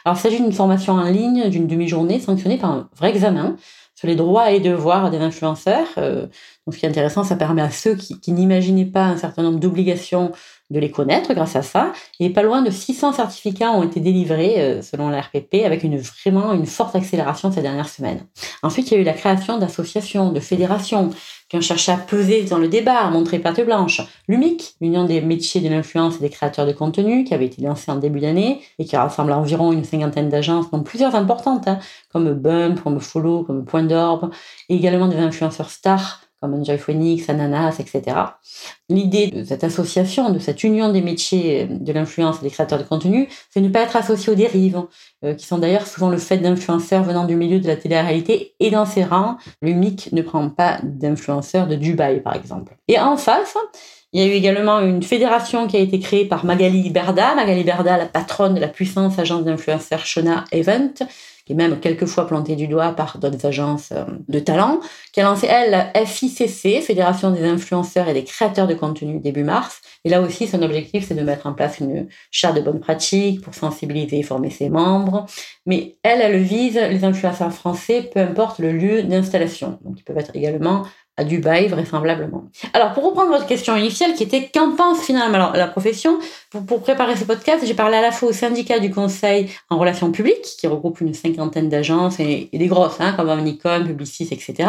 Alors, 0.04 0.16
il 0.16 0.20
s'agit 0.20 0.40
d'une 0.40 0.52
formation 0.52 0.94
en 0.94 1.04
ligne 1.04 1.48
d'une 1.48 1.66
demi-journée 1.66 2.20
sanctionnée 2.20 2.58
par 2.58 2.70
un 2.70 2.88
vrai 2.96 3.10
examen 3.10 3.56
sur 3.96 4.06
les 4.06 4.14
droits 4.14 4.52
et 4.52 4.60
devoirs 4.60 5.10
des 5.10 5.18
influenceurs. 5.18 5.88
Euh, 5.98 6.26
donc, 6.66 6.74
ce 6.74 6.78
qui 6.78 6.86
est 6.86 6.88
intéressant, 6.88 7.24
ça 7.24 7.34
permet 7.34 7.62
à 7.62 7.70
ceux 7.70 7.94
qui, 7.94 8.20
qui 8.20 8.32
n'imaginaient 8.32 8.84
pas 8.84 9.06
un 9.06 9.16
certain 9.16 9.42
nombre 9.42 9.58
d'obligations 9.58 10.32
de 10.70 10.80
les 10.80 10.90
connaître 10.90 11.32
grâce 11.34 11.56
à 11.56 11.62
ça. 11.62 11.92
Et 12.20 12.30
pas 12.30 12.42
loin 12.42 12.62
de 12.62 12.70
600 12.70 13.12
certificats 13.12 13.72
ont 13.72 13.82
été 13.82 14.00
délivrés 14.00 14.54
euh, 14.58 14.82
selon 14.82 15.08
la 15.08 15.20
RPP 15.20 15.64
avec 15.64 15.84
une, 15.84 15.98
vraiment 15.98 16.52
une 16.52 16.66
forte 16.66 16.96
accélération 16.96 17.52
ces 17.52 17.62
dernières 17.62 17.88
semaines. 17.88 18.26
Ensuite, 18.62 18.90
il 18.90 18.94
y 18.94 18.96
a 18.96 19.00
eu 19.00 19.04
la 19.04 19.12
création 19.12 19.58
d'associations, 19.58 20.32
de 20.32 20.40
fédérations 20.40 21.10
qui 21.48 21.56
ont 21.56 21.60
cherché 21.60 21.92
à 21.92 21.96
peser 21.96 22.42
dans 22.42 22.58
le 22.58 22.66
débat, 22.66 22.98
à 22.98 23.10
montrer 23.10 23.38
pâte 23.38 23.64
blanche. 23.64 24.00
L'UMIC, 24.26 24.74
l'Union 24.80 25.04
des 25.04 25.20
métiers 25.20 25.60
de 25.60 25.68
l'influence 25.68 26.16
et 26.16 26.20
des 26.20 26.30
créateurs 26.30 26.66
de 26.66 26.72
contenu, 26.72 27.22
qui 27.22 27.34
avait 27.34 27.46
été 27.46 27.62
lancée 27.62 27.90
en 27.90 27.96
début 27.96 28.18
d'année 28.18 28.62
et 28.80 28.84
qui 28.84 28.96
rassemble 28.96 29.32
environ 29.32 29.72
une 29.72 29.84
cinquantaine 29.84 30.28
d'agences, 30.28 30.70
dont 30.72 30.82
plusieurs 30.82 31.14
importantes, 31.14 31.68
hein, 31.68 31.78
comme 32.12 32.32
Bump, 32.32 32.82
comme 32.82 32.98
Follow, 32.98 33.44
comme 33.44 33.64
Point 33.64 33.84
d'Orbe, 33.84 34.30
et 34.68 34.74
également 34.74 35.06
des 35.06 35.18
influenceurs 35.18 35.70
stars 35.70 36.25
comme 36.46 36.60
Enjoy 36.60 36.78
Phonics, 36.78 37.28
Ananas, 37.28 37.76
etc. 37.80 38.16
L'idée 38.88 39.26
de 39.28 39.44
cette 39.44 39.64
association, 39.64 40.30
de 40.30 40.38
cette 40.38 40.62
union 40.62 40.92
des 40.92 41.02
métiers 41.02 41.66
de 41.66 41.92
l'influence 41.92 42.36
et 42.40 42.44
des 42.44 42.50
créateurs 42.50 42.78
de 42.78 42.84
contenu, 42.84 43.28
c'est 43.50 43.60
ne 43.60 43.68
pas 43.68 43.80
être 43.80 43.96
associé 43.96 44.32
aux 44.32 44.36
dérives, 44.36 44.82
euh, 45.24 45.34
qui 45.34 45.44
sont 45.46 45.58
d'ailleurs 45.58 45.86
souvent 45.86 46.08
le 46.08 46.18
fait 46.18 46.38
d'influenceurs 46.38 47.02
venant 47.02 47.24
du 47.24 47.34
milieu 47.34 47.58
de 47.58 47.66
la 47.66 47.76
télé-réalité. 47.76 48.54
Et 48.60 48.70
dans 48.70 48.86
ces 48.86 49.02
rangs, 49.02 49.38
le 49.60 49.72
MIC 49.72 50.12
ne 50.12 50.22
prend 50.22 50.48
pas 50.48 50.78
d'influenceurs 50.84 51.66
de 51.66 51.74
Dubaï, 51.74 52.20
par 52.20 52.36
exemple. 52.36 52.76
Et 52.86 52.98
en 53.00 53.16
face, 53.16 53.56
il 54.12 54.20
y 54.20 54.24
a 54.24 54.28
eu 54.28 54.36
également 54.36 54.78
une 54.80 55.02
fédération 55.02 55.66
qui 55.66 55.76
a 55.76 55.80
été 55.80 55.98
créée 55.98 56.26
par 56.26 56.44
Magali 56.44 56.90
Berda. 56.90 57.34
Magali 57.34 57.64
Berda, 57.64 57.98
la 57.98 58.06
patronne 58.06 58.54
de 58.54 58.60
la 58.60 58.68
puissance 58.68 59.18
agence 59.18 59.44
d'influenceurs 59.44 60.06
Shona 60.06 60.44
Event, 60.52 60.94
est 61.52 61.56
même 61.56 61.78
quelquefois 61.80 62.26
plantée 62.26 62.56
du 62.56 62.68
doigt 62.68 62.92
par 62.92 63.18
d'autres 63.18 63.46
agences 63.46 63.90
euh, 63.92 64.04
de 64.28 64.38
talent, 64.38 64.80
qui 65.12 65.20
a 65.20 65.24
lancé, 65.24 65.46
elle, 65.46 65.92
FICC, 66.06 66.82
Fédération 66.82 67.30
des 67.30 67.44
influenceurs 67.44 68.08
et 68.08 68.14
des 68.14 68.24
créateurs 68.24 68.66
de 68.66 68.74
contenu, 68.74 69.20
début 69.20 69.44
mars. 69.44 69.80
Et 70.04 70.08
là 70.08 70.20
aussi, 70.20 70.46
son 70.46 70.62
objectif, 70.62 71.06
c'est 71.06 71.14
de 71.14 71.22
mettre 71.22 71.46
en 71.46 71.52
place 71.52 71.78
une 71.80 72.08
charte 72.30 72.56
de 72.56 72.62
bonnes 72.62 72.80
pratiques 72.80 73.40
pour 73.42 73.54
sensibiliser 73.54 74.18
et 74.18 74.22
former 74.22 74.50
ses 74.50 74.68
membres. 74.68 75.26
Mais 75.66 75.96
elle, 76.02 76.20
elle 76.20 76.42
vise 76.42 76.76
les 76.76 77.04
influenceurs 77.04 77.52
français, 77.52 78.10
peu 78.12 78.20
importe 78.20 78.58
le 78.58 78.72
lieu 78.72 79.02
d'installation. 79.02 79.78
Donc, 79.84 80.00
ils 80.00 80.04
peuvent 80.04 80.18
être 80.18 80.34
également 80.34 80.84
à 81.16 81.24
Dubaï, 81.24 81.68
vraisemblablement. 81.68 82.44
Alors, 82.74 82.92
pour 82.92 83.04
reprendre 83.04 83.30
votre 83.30 83.46
question 83.46 83.74
initiale, 83.74 84.14
qui 84.14 84.22
était 84.22 84.50
qu'en 84.52 84.76
pense 84.76 85.02
finalement 85.02 85.52
la 85.52 85.66
profession, 85.66 86.18
pour, 86.50 86.82
préparer 86.82 87.16
ce 87.16 87.24
podcast, 87.24 87.64
j'ai 87.66 87.74
parlé 87.74 87.96
à 87.96 88.02
la 88.02 88.12
fois 88.12 88.28
au 88.28 88.32
syndicat 88.32 88.78
du 88.78 88.90
conseil 88.90 89.48
en 89.70 89.78
relations 89.78 90.12
publiques, 90.12 90.44
qui 90.58 90.66
regroupe 90.66 91.00
une 91.00 91.14
cinquantaine 91.14 91.68
d'agences 91.68 92.20
et, 92.20 92.50
des 92.52 92.66
grosses, 92.66 93.00
hein, 93.00 93.14
comme 93.16 93.28
Omnicom, 93.28 93.86
Publicis, 93.86 94.28
etc., 94.30 94.68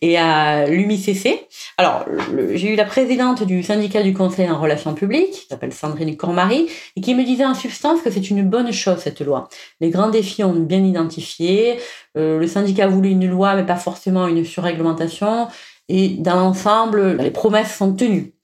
et 0.00 0.16
à 0.16 0.66
l'UMICC. 0.66 1.46
Alors, 1.76 2.06
j'ai 2.54 2.72
eu 2.72 2.76
la 2.76 2.84
présidente 2.84 3.42
du 3.42 3.62
syndicat 3.62 4.02
du 4.02 4.14
conseil 4.14 4.50
en 4.50 4.60
relations 4.60 4.94
publiques, 4.94 5.32
qui 5.32 5.46
s'appelle 5.48 5.72
Sandrine 5.72 6.16
Cormary, 6.16 6.68
et 6.96 7.00
qui 7.00 7.14
me 7.14 7.24
disait 7.24 7.44
en 7.44 7.54
substance 7.54 8.00
que 8.00 8.10
c'est 8.10 8.30
une 8.30 8.48
bonne 8.48 8.72
chose, 8.72 8.98
cette 8.98 9.20
loi. 9.20 9.48
Les 9.80 9.90
grands 9.90 10.08
défis 10.08 10.42
ont 10.42 10.52
bien 10.52 10.82
identifié, 10.84 11.78
euh, 12.16 12.38
le 12.38 12.46
syndicat 12.46 12.86
voulait 12.86 13.12
une 13.12 13.28
loi, 13.28 13.54
mais 13.54 13.64
pas 13.64 13.76
forcément 13.76 14.26
une 14.26 14.44
surréglementation, 14.44 15.48
et 15.88 16.08
dans 16.08 16.36
l'ensemble, 16.36 17.16
les 17.16 17.30
promesses 17.30 17.74
sont 17.76 17.94
tenues. 17.94 18.34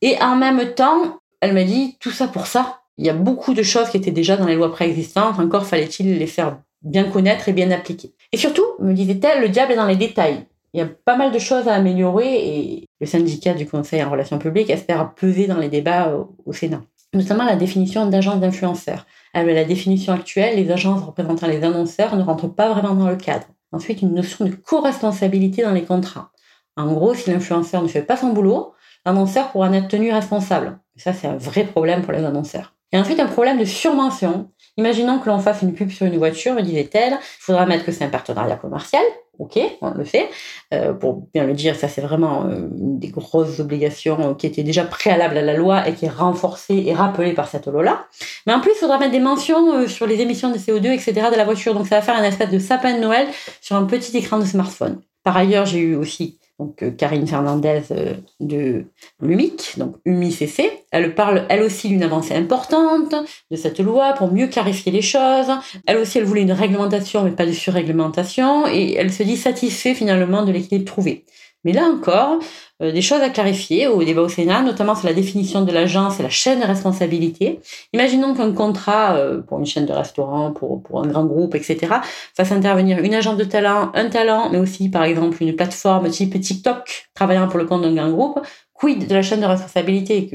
Et 0.00 0.16
en 0.20 0.36
même 0.36 0.74
temps, 0.74 1.20
elle 1.40 1.54
m'a 1.54 1.64
dit, 1.64 1.96
tout 2.00 2.10
ça 2.10 2.28
pour 2.28 2.46
ça. 2.46 2.80
Il 2.98 3.06
y 3.06 3.10
a 3.10 3.14
beaucoup 3.14 3.54
de 3.54 3.62
choses 3.62 3.88
qui 3.88 3.96
étaient 3.96 4.10
déjà 4.10 4.36
dans 4.36 4.46
les 4.46 4.54
lois 4.54 4.70
préexistantes, 4.70 5.38
encore 5.38 5.66
fallait-il 5.66 6.18
les 6.18 6.26
faire 6.26 6.58
bien 6.82 7.04
connaître 7.04 7.48
et 7.48 7.52
bien 7.52 7.70
appliquer. 7.70 8.12
Et 8.32 8.36
surtout, 8.36 8.64
me 8.80 8.92
disait-elle, 8.92 9.40
le 9.40 9.48
diable 9.48 9.72
est 9.72 9.76
dans 9.76 9.86
les 9.86 9.96
détails. 9.96 10.46
Il 10.74 10.78
y 10.78 10.82
a 10.82 10.86
pas 10.86 11.16
mal 11.16 11.32
de 11.32 11.38
choses 11.38 11.68
à 11.68 11.74
améliorer 11.74 12.48
et 12.48 12.88
le 13.00 13.06
syndicat 13.06 13.52
du 13.52 13.66
Conseil 13.66 14.02
en 14.02 14.10
relations 14.10 14.38
publiques 14.38 14.70
espère 14.70 15.14
peser 15.14 15.46
dans 15.46 15.58
les 15.58 15.68
débats 15.68 16.14
au, 16.46 16.52
Sénat. 16.52 16.82
Notamment 17.12 17.44
la 17.44 17.56
définition 17.56 18.06
d'agence 18.06 18.40
d'influenceurs. 18.40 19.06
Avec 19.34 19.54
la 19.54 19.64
définition 19.64 20.12
actuelle, 20.12 20.56
les 20.56 20.70
agences 20.70 21.02
représentant 21.02 21.46
les 21.46 21.64
annonceurs 21.64 22.16
ne 22.16 22.22
rentrent 22.22 22.52
pas 22.52 22.72
vraiment 22.72 22.94
dans 22.94 23.08
le 23.08 23.16
cadre. 23.16 23.46
Ensuite, 23.72 24.02
une 24.02 24.14
notion 24.14 24.44
de 24.44 24.50
co-responsabilité 24.50 25.62
dans 25.62 25.72
les 25.72 25.84
contrats. 25.84 26.30
En 26.76 26.92
gros, 26.92 27.14
si 27.14 27.30
l'influenceur 27.30 27.82
ne 27.82 27.88
fait 27.88 28.02
pas 28.02 28.16
son 28.16 28.28
boulot, 28.28 28.74
l'annonceur 29.06 29.50
pourra 29.50 29.68
en 29.68 29.72
être 29.72 29.88
tenu 29.88 30.12
responsable. 30.12 30.78
ça, 30.96 31.12
c'est 31.12 31.26
un 31.26 31.36
vrai 31.36 31.64
problème 31.64 32.02
pour 32.02 32.12
les 32.12 32.24
annonceurs. 32.24 32.74
Et 32.92 32.98
ensuite, 32.98 33.20
un 33.20 33.26
problème 33.26 33.58
de 33.58 33.64
surmention. 33.64 34.50
Imaginons 34.76 35.18
que 35.18 35.28
l'on 35.28 35.38
fasse 35.38 35.62
une 35.62 35.72
pub 35.72 35.90
sur 35.90 36.06
une 36.06 36.18
voiture, 36.18 36.60
disait-elle, 36.62 37.14
il 37.14 37.42
faudra 37.42 37.64
mettre 37.64 37.86
que 37.86 37.92
c'est 37.92 38.04
un 38.04 38.10
partenariat 38.10 38.56
commercial. 38.56 39.02
Ok, 39.38 39.58
on 39.80 39.90
le 39.90 40.04
fait. 40.04 40.28
Euh, 40.74 40.92
pour 40.92 41.26
bien 41.32 41.44
le 41.44 41.54
dire, 41.54 41.74
ça 41.74 41.88
c'est 41.88 42.02
vraiment 42.02 42.44
euh, 42.44 42.68
une 42.76 42.98
des 42.98 43.08
grosses 43.08 43.60
obligations 43.60 44.34
qui 44.34 44.46
était 44.46 44.62
déjà 44.62 44.84
préalable 44.84 45.38
à 45.38 45.42
la 45.42 45.54
loi 45.54 45.88
et 45.88 45.94
qui 45.94 46.04
est 46.04 46.10
renforcée 46.10 46.84
et 46.86 46.92
rappelée 46.92 47.32
par 47.32 47.48
cette 47.48 47.66
loi-là. 47.66 48.06
Mais 48.46 48.52
en 48.52 48.60
plus, 48.60 48.72
il 48.76 48.78
faudra 48.78 48.98
mettre 48.98 49.12
des 49.12 49.20
mentions 49.20 49.74
euh, 49.74 49.88
sur 49.88 50.06
les 50.06 50.20
émissions 50.20 50.50
de 50.50 50.58
CO2, 50.58 50.92
etc. 50.92 51.28
de 51.32 51.36
la 51.36 51.44
voiture. 51.44 51.74
Donc 51.74 51.86
ça 51.86 51.96
va 51.96 52.02
faire 52.02 52.16
un 52.16 52.24
espèce 52.24 52.50
de 52.50 52.58
sapin 52.58 52.94
de 52.94 53.00
Noël 53.00 53.26
sur 53.60 53.76
un 53.76 53.84
petit 53.84 54.16
écran 54.16 54.38
de 54.38 54.44
smartphone. 54.44 55.00
Par 55.24 55.36
ailleurs, 55.36 55.66
j'ai 55.66 55.78
eu 55.78 55.96
aussi 55.96 56.38
donc 56.62 56.82
euh, 56.82 56.90
Karine 56.90 57.26
Fernandez 57.26 57.82
euh, 57.90 58.14
de 58.40 58.84
l'UMIC, 59.20 59.78
donc 59.78 59.96
UMICC, 60.04 60.81
Elle 60.92 61.14
parle, 61.14 61.46
elle 61.48 61.62
aussi, 61.62 61.88
d'une 61.88 62.02
avancée 62.02 62.34
importante 62.34 63.14
de 63.50 63.56
cette 63.56 63.80
loi 63.80 64.12
pour 64.12 64.30
mieux 64.30 64.46
clarifier 64.46 64.92
les 64.92 65.02
choses. 65.02 65.50
Elle 65.86 65.96
aussi, 65.96 66.18
elle 66.18 66.24
voulait 66.24 66.42
une 66.42 66.52
réglementation, 66.52 67.24
mais 67.24 67.30
pas 67.30 67.46
de 67.46 67.52
surréglementation. 67.52 68.66
Et 68.68 68.94
elle 68.94 69.12
se 69.12 69.22
dit 69.22 69.36
satisfaite 69.36 69.96
finalement 69.96 70.44
de 70.44 70.52
l'équilibre 70.52 70.84
trouvé. 70.84 71.24
Mais 71.64 71.72
là 71.72 71.84
encore, 71.84 72.40
euh, 72.82 72.90
des 72.90 73.02
choses 73.02 73.20
à 73.20 73.30
clarifier 73.30 73.86
au 73.86 74.02
débat 74.02 74.22
au 74.22 74.28
Sénat, 74.28 74.62
notamment 74.62 74.96
sur 74.96 75.06
la 75.06 75.14
définition 75.14 75.62
de 75.62 75.70
l'agence 75.70 76.18
et 76.18 76.22
la 76.24 76.28
chaîne 76.28 76.60
de 76.60 76.66
responsabilité. 76.66 77.60
Imaginons 77.92 78.34
qu'un 78.34 78.52
contrat 78.52 79.16
euh, 79.16 79.40
pour 79.40 79.60
une 79.60 79.66
chaîne 79.66 79.86
de 79.86 79.92
restaurants, 79.92 80.52
pour, 80.52 80.82
pour 80.82 81.04
un 81.04 81.06
grand 81.06 81.24
groupe, 81.24 81.54
etc., 81.54 81.94
fasse 82.34 82.50
intervenir 82.50 82.98
une 82.98 83.14
agence 83.14 83.36
de 83.36 83.44
talent, 83.44 83.92
un 83.94 84.08
talent, 84.08 84.48
mais 84.50 84.58
aussi 84.58 84.88
par 84.88 85.04
exemple 85.04 85.40
une 85.40 85.54
plateforme 85.54 86.10
type 86.10 86.38
TikTok 86.40 87.08
travaillant 87.14 87.46
pour 87.46 87.58
le 87.58 87.66
compte 87.66 87.82
d'un 87.82 87.94
grand 87.94 88.10
groupe. 88.10 88.40
Quid 88.82 89.06
de 89.06 89.14
la 89.14 89.22
chaîne 89.22 89.40
de 89.40 89.46
responsabilité 89.46 90.26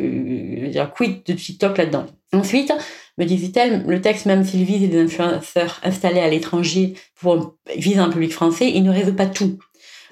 Quid 0.96 1.24
de 1.26 1.34
TikTok 1.34 1.78
là-dedans? 1.78 2.06
Ensuite, 2.32 2.72
me 3.18 3.26
disait-elle, 3.26 3.84
le 3.86 4.00
texte, 4.00 4.26
même 4.26 4.46
s'il 4.46 4.64
vise 4.64 4.90
des 4.90 5.02
influenceurs 5.02 5.82
installés 5.84 6.22
à 6.22 6.30
l'étranger 6.30 6.94
vise 7.76 8.00
un 8.00 8.10
public 8.10 8.32
français, 8.32 8.72
il 8.74 8.84
ne 8.84 8.92
résout 8.92 9.16
pas 9.16 9.26
tout. 9.26 9.58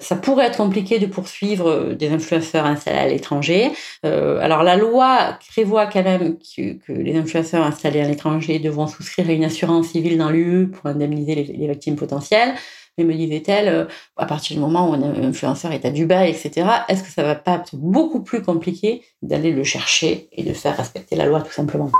Ça 0.00 0.16
pourrait 0.16 0.48
être 0.48 0.58
compliqué 0.58 0.98
de 0.98 1.06
poursuivre 1.06 1.70
euh, 1.70 1.94
des 1.94 2.10
influenceurs 2.10 2.66
installés 2.66 2.98
à 2.98 3.08
l'étranger. 3.08 3.70
Euh, 4.04 4.38
alors 4.40 4.62
la 4.62 4.76
loi 4.76 5.38
prévoit 5.50 5.86
quand 5.86 6.02
même 6.02 6.36
que, 6.36 6.92
les 6.92 7.16
influenceurs 7.16 7.64
installés 7.64 8.00
à 8.00 8.08
l'étranger 8.08 8.58
devront 8.58 8.86
souscrire 8.86 9.30
à 9.30 9.32
une 9.32 9.44
assurance 9.44 9.88
civile 9.88 10.18
dans 10.18 10.28
l'UE 10.28 10.68
pour 10.68 10.84
indemniser 10.84 11.34
les, 11.34 11.66
victimes 11.68 11.96
potentielles. 11.96 12.54
Mais 12.98 13.04
me 13.04 13.14
disait-elle, 13.14 13.68
euh, 13.68 13.84
à 14.16 14.26
partir 14.26 14.56
du 14.56 14.60
moment 14.60 14.90
où 14.90 14.94
un 14.94 15.02
influenceur 15.22 15.72
est 15.72 15.84
à 15.84 15.90
Dubaï, 15.90 16.30
etc., 16.30 16.66
est-ce 16.88 17.02
que 17.02 17.10
ça 17.10 17.22
va 17.22 17.34
pas 17.34 17.56
être 17.56 17.76
beaucoup 17.76 18.22
plus 18.22 18.42
compliqué 18.42 19.02
d'aller 19.22 19.52
le 19.52 19.64
chercher 19.64 20.28
et 20.32 20.42
de 20.42 20.52
faire 20.52 20.76
respecter 20.76 21.16
la 21.16 21.26
loi 21.26 21.42
tout 21.42 21.52
simplement? 21.52 21.90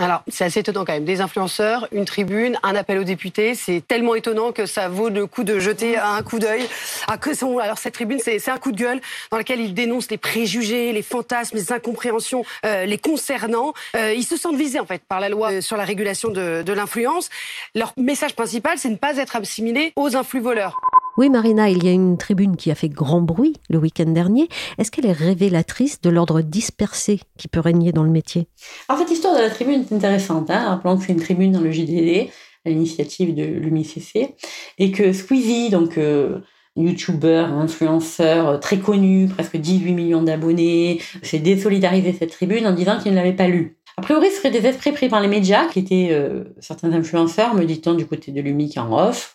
Alors, 0.00 0.22
c'est 0.28 0.44
assez 0.44 0.60
étonnant 0.60 0.84
quand 0.84 0.92
même. 0.92 1.04
Des 1.04 1.20
influenceurs, 1.20 1.88
une 1.90 2.04
tribune, 2.04 2.56
un 2.62 2.76
appel 2.76 2.98
aux 2.98 3.04
députés. 3.04 3.56
C'est 3.56 3.82
tellement 3.86 4.14
étonnant 4.14 4.52
que 4.52 4.64
ça 4.64 4.88
vaut 4.88 5.08
le 5.08 5.26
coup 5.26 5.42
de 5.42 5.58
jeter 5.58 5.96
un 5.96 6.22
coup 6.22 6.38
d'œil. 6.38 6.68
Alors, 7.08 7.78
cette 7.78 7.94
tribune, 7.94 8.20
c'est 8.22 8.48
un 8.48 8.58
coup 8.58 8.70
de 8.70 8.76
gueule 8.76 9.00
dans 9.32 9.38
lequel 9.38 9.60
ils 9.60 9.74
dénoncent 9.74 10.10
les 10.10 10.18
préjugés, 10.18 10.92
les 10.92 11.02
fantasmes, 11.02 11.56
les 11.56 11.72
incompréhensions 11.72 12.44
euh, 12.64 12.84
les 12.84 12.98
concernant. 12.98 13.74
Euh, 13.96 14.14
ils 14.14 14.24
se 14.24 14.36
sentent 14.36 14.56
visés, 14.56 14.78
en 14.78 14.86
fait, 14.86 15.02
par 15.08 15.18
la 15.18 15.28
loi 15.28 15.54
euh, 15.54 15.60
sur 15.60 15.76
la 15.76 15.84
régulation 15.84 16.28
de, 16.28 16.62
de 16.62 16.72
l'influence. 16.72 17.28
Leur 17.74 17.92
message 17.96 18.34
principal, 18.34 18.78
c'est 18.78 18.90
ne 18.90 18.96
pas 18.96 19.16
être 19.16 19.34
assimilé 19.34 19.92
aux 19.96 20.14
influx 20.14 20.40
voleurs. 20.40 20.78
Oui, 21.18 21.30
Marina, 21.30 21.68
il 21.68 21.82
y 21.82 21.88
a 21.88 21.90
une 21.90 22.16
tribune 22.16 22.56
qui 22.56 22.70
a 22.70 22.76
fait 22.76 22.88
grand 22.88 23.20
bruit 23.20 23.54
le 23.68 23.78
week-end 23.78 24.08
dernier. 24.08 24.48
Est-ce 24.78 24.92
qu'elle 24.92 25.06
est 25.06 25.10
révélatrice 25.10 26.00
de 26.00 26.10
l'ordre 26.10 26.42
dispersé 26.42 27.18
qui 27.36 27.48
peut 27.48 27.58
régner 27.58 27.90
dans 27.90 28.04
le 28.04 28.10
métier? 28.10 28.46
En 28.88 28.96
fait, 28.96 29.10
l'histoire 29.10 29.34
de 29.34 29.40
la 29.40 29.50
tribune 29.50 29.80
est 29.80 29.92
intéressante. 29.92 30.48
Hein 30.48 30.68
Rappelons 30.68 30.96
que 30.96 31.02
c'est 31.04 31.12
une 31.12 31.18
tribune 31.18 31.50
dans 31.50 31.60
le 31.60 31.72
JDD, 31.72 32.30
à 32.64 32.70
l'initiative 32.70 33.34
de 33.34 33.42
l'UMICC, 33.42 34.36
et 34.78 34.92
que 34.92 35.12
Squeezie, 35.12 35.70
donc 35.70 35.98
euh, 35.98 36.38
youtubeur, 36.76 37.52
influenceur 37.52 38.48
euh, 38.48 38.58
très 38.58 38.78
connu, 38.78 39.26
presque 39.26 39.56
18 39.56 39.94
millions 39.94 40.22
d'abonnés, 40.22 41.02
s'est 41.24 41.40
désolidarisé 41.40 42.12
cette 42.12 42.30
tribune 42.30 42.64
en 42.64 42.72
disant 42.72 42.96
qu'il 42.96 43.10
ne 43.10 43.16
l'avait 43.16 43.32
pas 43.32 43.48
lue. 43.48 43.77
A 43.98 44.00
priori, 44.00 44.30
ce 44.30 44.36
serait 44.36 44.52
des 44.52 44.64
esprits 44.64 44.92
pris 44.92 45.08
par 45.08 45.20
les 45.20 45.26
médias, 45.26 45.66
qui 45.66 45.80
étaient 45.80 46.10
euh, 46.12 46.44
certains 46.60 46.92
influenceurs, 46.92 47.54
me 47.54 47.64
dit-on, 47.64 47.94
du 47.94 48.06
côté 48.06 48.30
de 48.30 48.40
l'UMIC 48.40 48.78
en 48.78 48.96
off, 48.96 49.34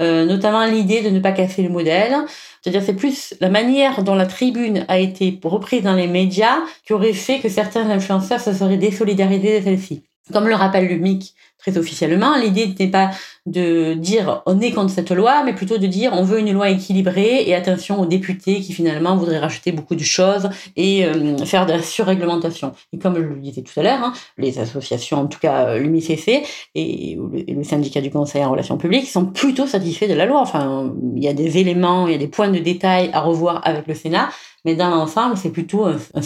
euh, 0.00 0.24
notamment 0.24 0.64
l'idée 0.66 1.02
de 1.02 1.10
ne 1.10 1.18
pas 1.18 1.32
casser 1.32 1.64
le 1.64 1.68
modèle. 1.68 2.14
C'est-à-dire, 2.62 2.84
c'est 2.84 2.94
plus 2.94 3.34
la 3.40 3.48
manière 3.48 4.04
dont 4.04 4.14
la 4.14 4.26
tribune 4.26 4.84
a 4.86 5.00
été 5.00 5.40
reprise 5.42 5.82
dans 5.82 5.94
les 5.94 6.06
médias 6.06 6.58
qui 6.86 6.92
aurait 6.92 7.12
fait 7.12 7.40
que 7.40 7.48
certains 7.48 7.90
influenceurs 7.90 8.38
se 8.38 8.52
seraient 8.52 8.76
désolidarisés 8.76 9.58
de 9.58 9.64
celle-ci. 9.64 10.04
Comme 10.32 10.48
le 10.48 10.54
rappelle 10.54 10.86
l'UMIC 10.86 11.34
très 11.58 11.76
officiellement, 11.76 12.36
l'idée 12.36 12.66
n'était 12.66 12.88
pas 12.88 13.10
de 13.44 13.92
dire 13.92 14.42
on 14.46 14.58
est 14.60 14.72
contre 14.72 14.90
cette 14.90 15.10
loi, 15.10 15.42
mais 15.44 15.52
plutôt 15.52 15.76
de 15.76 15.86
dire 15.86 16.12
on 16.14 16.22
veut 16.22 16.38
une 16.38 16.52
loi 16.52 16.70
équilibrée 16.70 17.44
et 17.46 17.54
attention 17.54 18.00
aux 18.00 18.06
députés 18.06 18.60
qui 18.60 18.72
finalement 18.72 19.16
voudraient 19.16 19.38
rajouter 19.38 19.72
beaucoup 19.72 19.94
de 19.94 20.02
choses 20.02 20.48
et 20.76 21.04
euh, 21.04 21.36
faire 21.44 21.66
de 21.66 21.72
la 21.72 21.82
surréglementation. 21.82 22.72
Et 22.94 22.98
comme 22.98 23.16
je 23.16 23.20
le 23.20 23.36
disais 23.36 23.62
tout 23.62 23.78
à 23.78 23.82
l'heure, 23.82 24.02
hein, 24.02 24.14
les 24.38 24.58
associations, 24.58 25.18
en 25.18 25.26
tout 25.26 25.38
cas 25.38 25.68
euh, 25.68 25.78
l'UMICC 25.78 26.42
et, 26.74 27.18
le 27.46 27.62
syndicat 27.62 28.00
du 28.00 28.10
Conseil 28.10 28.44
en 28.44 28.50
relations 28.50 28.78
publiques, 28.78 29.08
sont 29.08 29.26
plutôt 29.26 29.66
satisfaits 29.66 30.08
de 30.08 30.14
la 30.14 30.24
loi. 30.24 30.40
Enfin, 30.40 30.90
il 31.16 31.22
y 31.22 31.28
a 31.28 31.34
des 31.34 31.58
éléments, 31.58 32.08
il 32.08 32.12
y 32.12 32.16
a 32.16 32.18
des 32.18 32.28
points 32.28 32.48
de 32.48 32.58
détail 32.58 33.10
à 33.12 33.20
revoir 33.20 33.60
avec 33.64 33.86
le 33.86 33.94
Sénat, 33.94 34.30
mais 34.64 34.74
dans 34.74 34.88
l'ensemble, 34.88 35.36
c'est 35.36 35.50
plutôt 35.50 35.84
un, 35.84 35.96
un. 36.14 36.20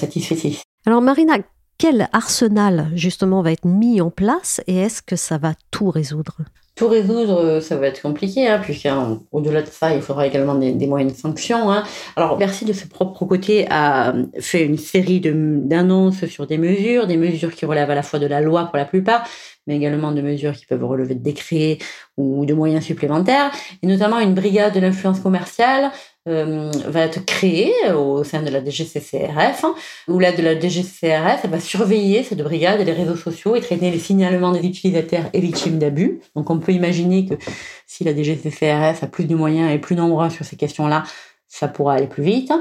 Alors 0.86 1.02
Marina, 1.02 1.38
quel 1.78 2.08
arsenal 2.12 2.90
justement 2.94 3.40
va 3.40 3.52
être 3.52 3.64
mis 3.64 4.00
en 4.00 4.10
place 4.10 4.60
et 4.66 4.76
est-ce 4.76 5.00
que 5.00 5.16
ça 5.16 5.38
va 5.38 5.54
tout 5.70 5.90
résoudre? 5.90 6.38
Tout 6.74 6.88
résoudre, 6.88 7.58
ça 7.58 7.76
va 7.76 7.88
être 7.88 8.02
compliqué, 8.02 8.46
hein, 8.46 8.60
puisqu'au-delà 8.62 9.62
de 9.62 9.66
ça, 9.66 9.92
il 9.94 10.00
faudra 10.00 10.28
également 10.28 10.54
des, 10.54 10.86
moyens 10.86 11.12
de 11.12 11.18
sanction. 11.18 11.72
Hein. 11.72 11.82
Alors, 12.14 12.36
Bercy, 12.36 12.64
de 12.64 12.72
ses 12.72 12.86
propre 12.86 13.24
côté, 13.24 13.66
a 13.68 14.14
fait 14.38 14.64
une 14.64 14.78
série 14.78 15.20
d'annonces 15.20 16.24
sur 16.26 16.46
des 16.46 16.56
mesures, 16.56 17.08
des 17.08 17.16
mesures 17.16 17.52
qui 17.52 17.66
relèvent 17.66 17.90
à 17.90 17.96
la 17.96 18.04
fois 18.04 18.20
de 18.20 18.26
la 18.26 18.40
loi 18.40 18.66
pour 18.66 18.76
la 18.76 18.84
plupart, 18.84 19.26
mais 19.66 19.76
également 19.76 20.12
de 20.12 20.22
mesures 20.22 20.52
qui 20.52 20.66
peuvent 20.66 20.84
relever 20.84 21.16
de 21.16 21.22
décrets 21.22 21.78
ou 22.16 22.46
de 22.46 22.54
moyens 22.54 22.84
supplémentaires, 22.84 23.50
et 23.82 23.86
notamment 23.88 24.20
une 24.20 24.34
brigade 24.34 24.72
de 24.72 24.78
l'influence 24.78 25.18
commerciale 25.18 25.90
euh, 26.28 26.70
va 26.86 27.00
être 27.00 27.24
créée 27.24 27.72
au 27.96 28.22
sein 28.24 28.42
de 28.42 28.50
la 28.50 28.64
DGCCRF, 28.64 29.64
où 30.08 30.18
là, 30.18 30.32
de 30.32 30.42
la 30.42 30.58
DGCCRF 30.58 31.46
va 31.46 31.60
surveiller 31.60 32.22
cette 32.22 32.42
brigade 32.42 32.80
et 32.80 32.84
les 32.84 32.92
réseaux 32.92 33.16
sociaux 33.16 33.56
et 33.56 33.60
traiter 33.60 33.90
les 33.90 33.98
signalements 33.98 34.52
des 34.52 34.66
utilisateurs 34.66 35.24
et 35.32 35.40
victimes 35.40 35.78
d'abus. 35.78 36.20
Donc 36.36 36.50
on 36.50 36.58
peut 36.58 36.72
imaginer 36.72 37.26
que 37.26 37.34
si 37.86 38.04
la 38.04 38.14
DGCCRF 38.14 39.02
a 39.02 39.06
plus 39.06 39.24
de 39.24 39.34
moyens 39.34 39.72
et 39.72 39.78
plus 39.78 39.96
nombreux 39.96 40.30
sur 40.30 40.44
ces 40.44 40.56
questions-là, 40.56 41.04
ça 41.48 41.68
pourra 41.68 41.94
aller 41.94 42.06
plus 42.06 42.22
vite. 42.22 42.52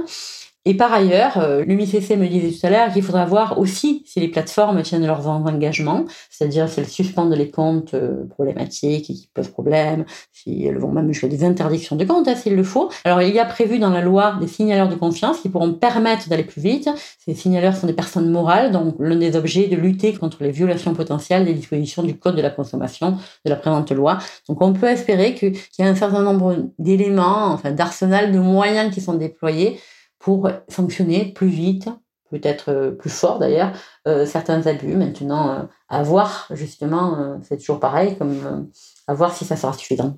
Et 0.69 0.73
par 0.73 0.91
ailleurs, 0.91 1.37
euh, 1.37 1.63
l'UMICC 1.63 2.17
me 2.17 2.27
disait 2.27 2.51
tout 2.51 2.67
à 2.67 2.69
l'heure 2.69 2.91
qu'il 2.91 3.01
faudra 3.01 3.23
voir 3.23 3.57
aussi 3.57 4.03
si 4.05 4.19
les 4.19 4.27
plateformes 4.27 4.81
tiennent 4.81 5.07
leurs 5.07 5.25
engagements, 5.25 6.03
c'est-à-dire 6.29 6.67
si 6.67 6.81
elles 6.81 6.89
suspendent 6.89 7.33
les 7.33 7.49
comptes 7.49 7.93
euh, 7.93 8.25
problématiques 8.29 9.09
et 9.09 9.13
qui 9.13 9.29
posent 9.33 9.47
problème, 9.47 10.03
si 10.33 10.65
elles 10.65 10.77
vont 10.77 10.91
même 10.91 11.07
jusqu'à 11.07 11.29
des 11.29 11.45
interdictions 11.45 11.95
de 11.95 12.03
comptes, 12.03 12.27
hein, 12.27 12.35
s'il 12.35 12.57
le 12.57 12.63
faut. 12.65 12.89
Alors 13.05 13.21
il 13.21 13.33
y 13.33 13.39
a 13.39 13.45
prévu 13.45 13.79
dans 13.79 13.91
la 13.91 14.01
loi 14.01 14.35
des 14.41 14.47
signaleurs 14.47 14.89
de 14.89 14.95
confiance 14.95 15.39
qui 15.39 15.47
pourront 15.47 15.71
permettre 15.71 16.27
d'aller 16.27 16.43
plus 16.43 16.61
vite. 16.61 16.89
Ces 17.23 17.33
signaleurs 17.33 17.77
sont 17.77 17.87
des 17.87 17.93
personnes 17.93 18.29
morales, 18.29 18.73
donc 18.73 18.95
l'un 18.99 19.15
des 19.15 19.37
objets 19.37 19.67
de 19.67 19.77
lutter 19.77 20.11
contre 20.15 20.43
les 20.43 20.51
violations 20.51 20.93
potentielles 20.93 21.45
des 21.45 21.53
dispositions 21.53 22.03
du 22.03 22.17
Code 22.17 22.35
de 22.35 22.41
la 22.41 22.49
consommation 22.49 23.11
de 23.45 23.49
la 23.49 23.55
présente 23.55 23.89
loi. 23.93 24.17
Donc 24.49 24.61
on 24.61 24.73
peut 24.73 24.87
espérer 24.87 25.33
qu'il 25.33 25.53
y 25.79 25.83
a 25.83 25.87
un 25.87 25.95
certain 25.95 26.23
nombre 26.23 26.57
d'éléments, 26.77 27.53
enfin 27.53 27.71
d'arsenal 27.71 28.33
de 28.33 28.39
moyens 28.39 28.93
qui 28.93 28.99
sont 28.99 29.13
déployés 29.13 29.79
pour 30.19 30.49
sanctionner 30.67 31.31
plus 31.33 31.47
vite, 31.47 31.89
peut-être 32.29 32.71
euh, 32.71 32.91
plus 32.91 33.09
fort 33.09 33.39
d'ailleurs, 33.39 33.71
euh, 34.07 34.25
certains 34.25 34.65
abus. 34.67 34.95
Maintenant, 34.95 35.49
euh, 35.49 35.63
à 35.89 36.03
voir 36.03 36.47
justement, 36.51 37.39
c'est 37.43 37.57
toujours 37.57 37.79
pareil, 37.79 38.17
comme 38.17 38.67
à 39.07 39.13
voir 39.13 39.33
si 39.33 39.45
ça 39.45 39.55
sera 39.55 39.73
suffisant. 39.73 40.17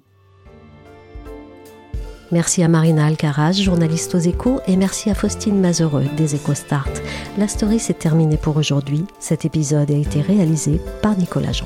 Merci 2.31 2.61
à 2.61 2.67
Marina 2.67 3.05
Alcaraz, 3.07 3.53
journaliste 3.53 4.13
aux 4.13 4.19
échos, 4.19 4.59
et 4.67 4.75
merci 4.75 5.09
à 5.09 5.15
Faustine 5.15 5.59
Mazereux 5.59 6.05
des 6.15 6.35
EcoStart. 6.35 6.89
La 7.37 7.47
story 7.47 7.79
s'est 7.79 7.93
terminée 7.93 8.37
pour 8.37 8.57
aujourd'hui. 8.57 9.05
Cet 9.19 9.45
épisode 9.45 9.89
a 9.89 9.97
été 9.97 10.21
réalisé 10.21 10.79
par 11.01 11.17
Nicolas 11.17 11.51
Jean. 11.51 11.65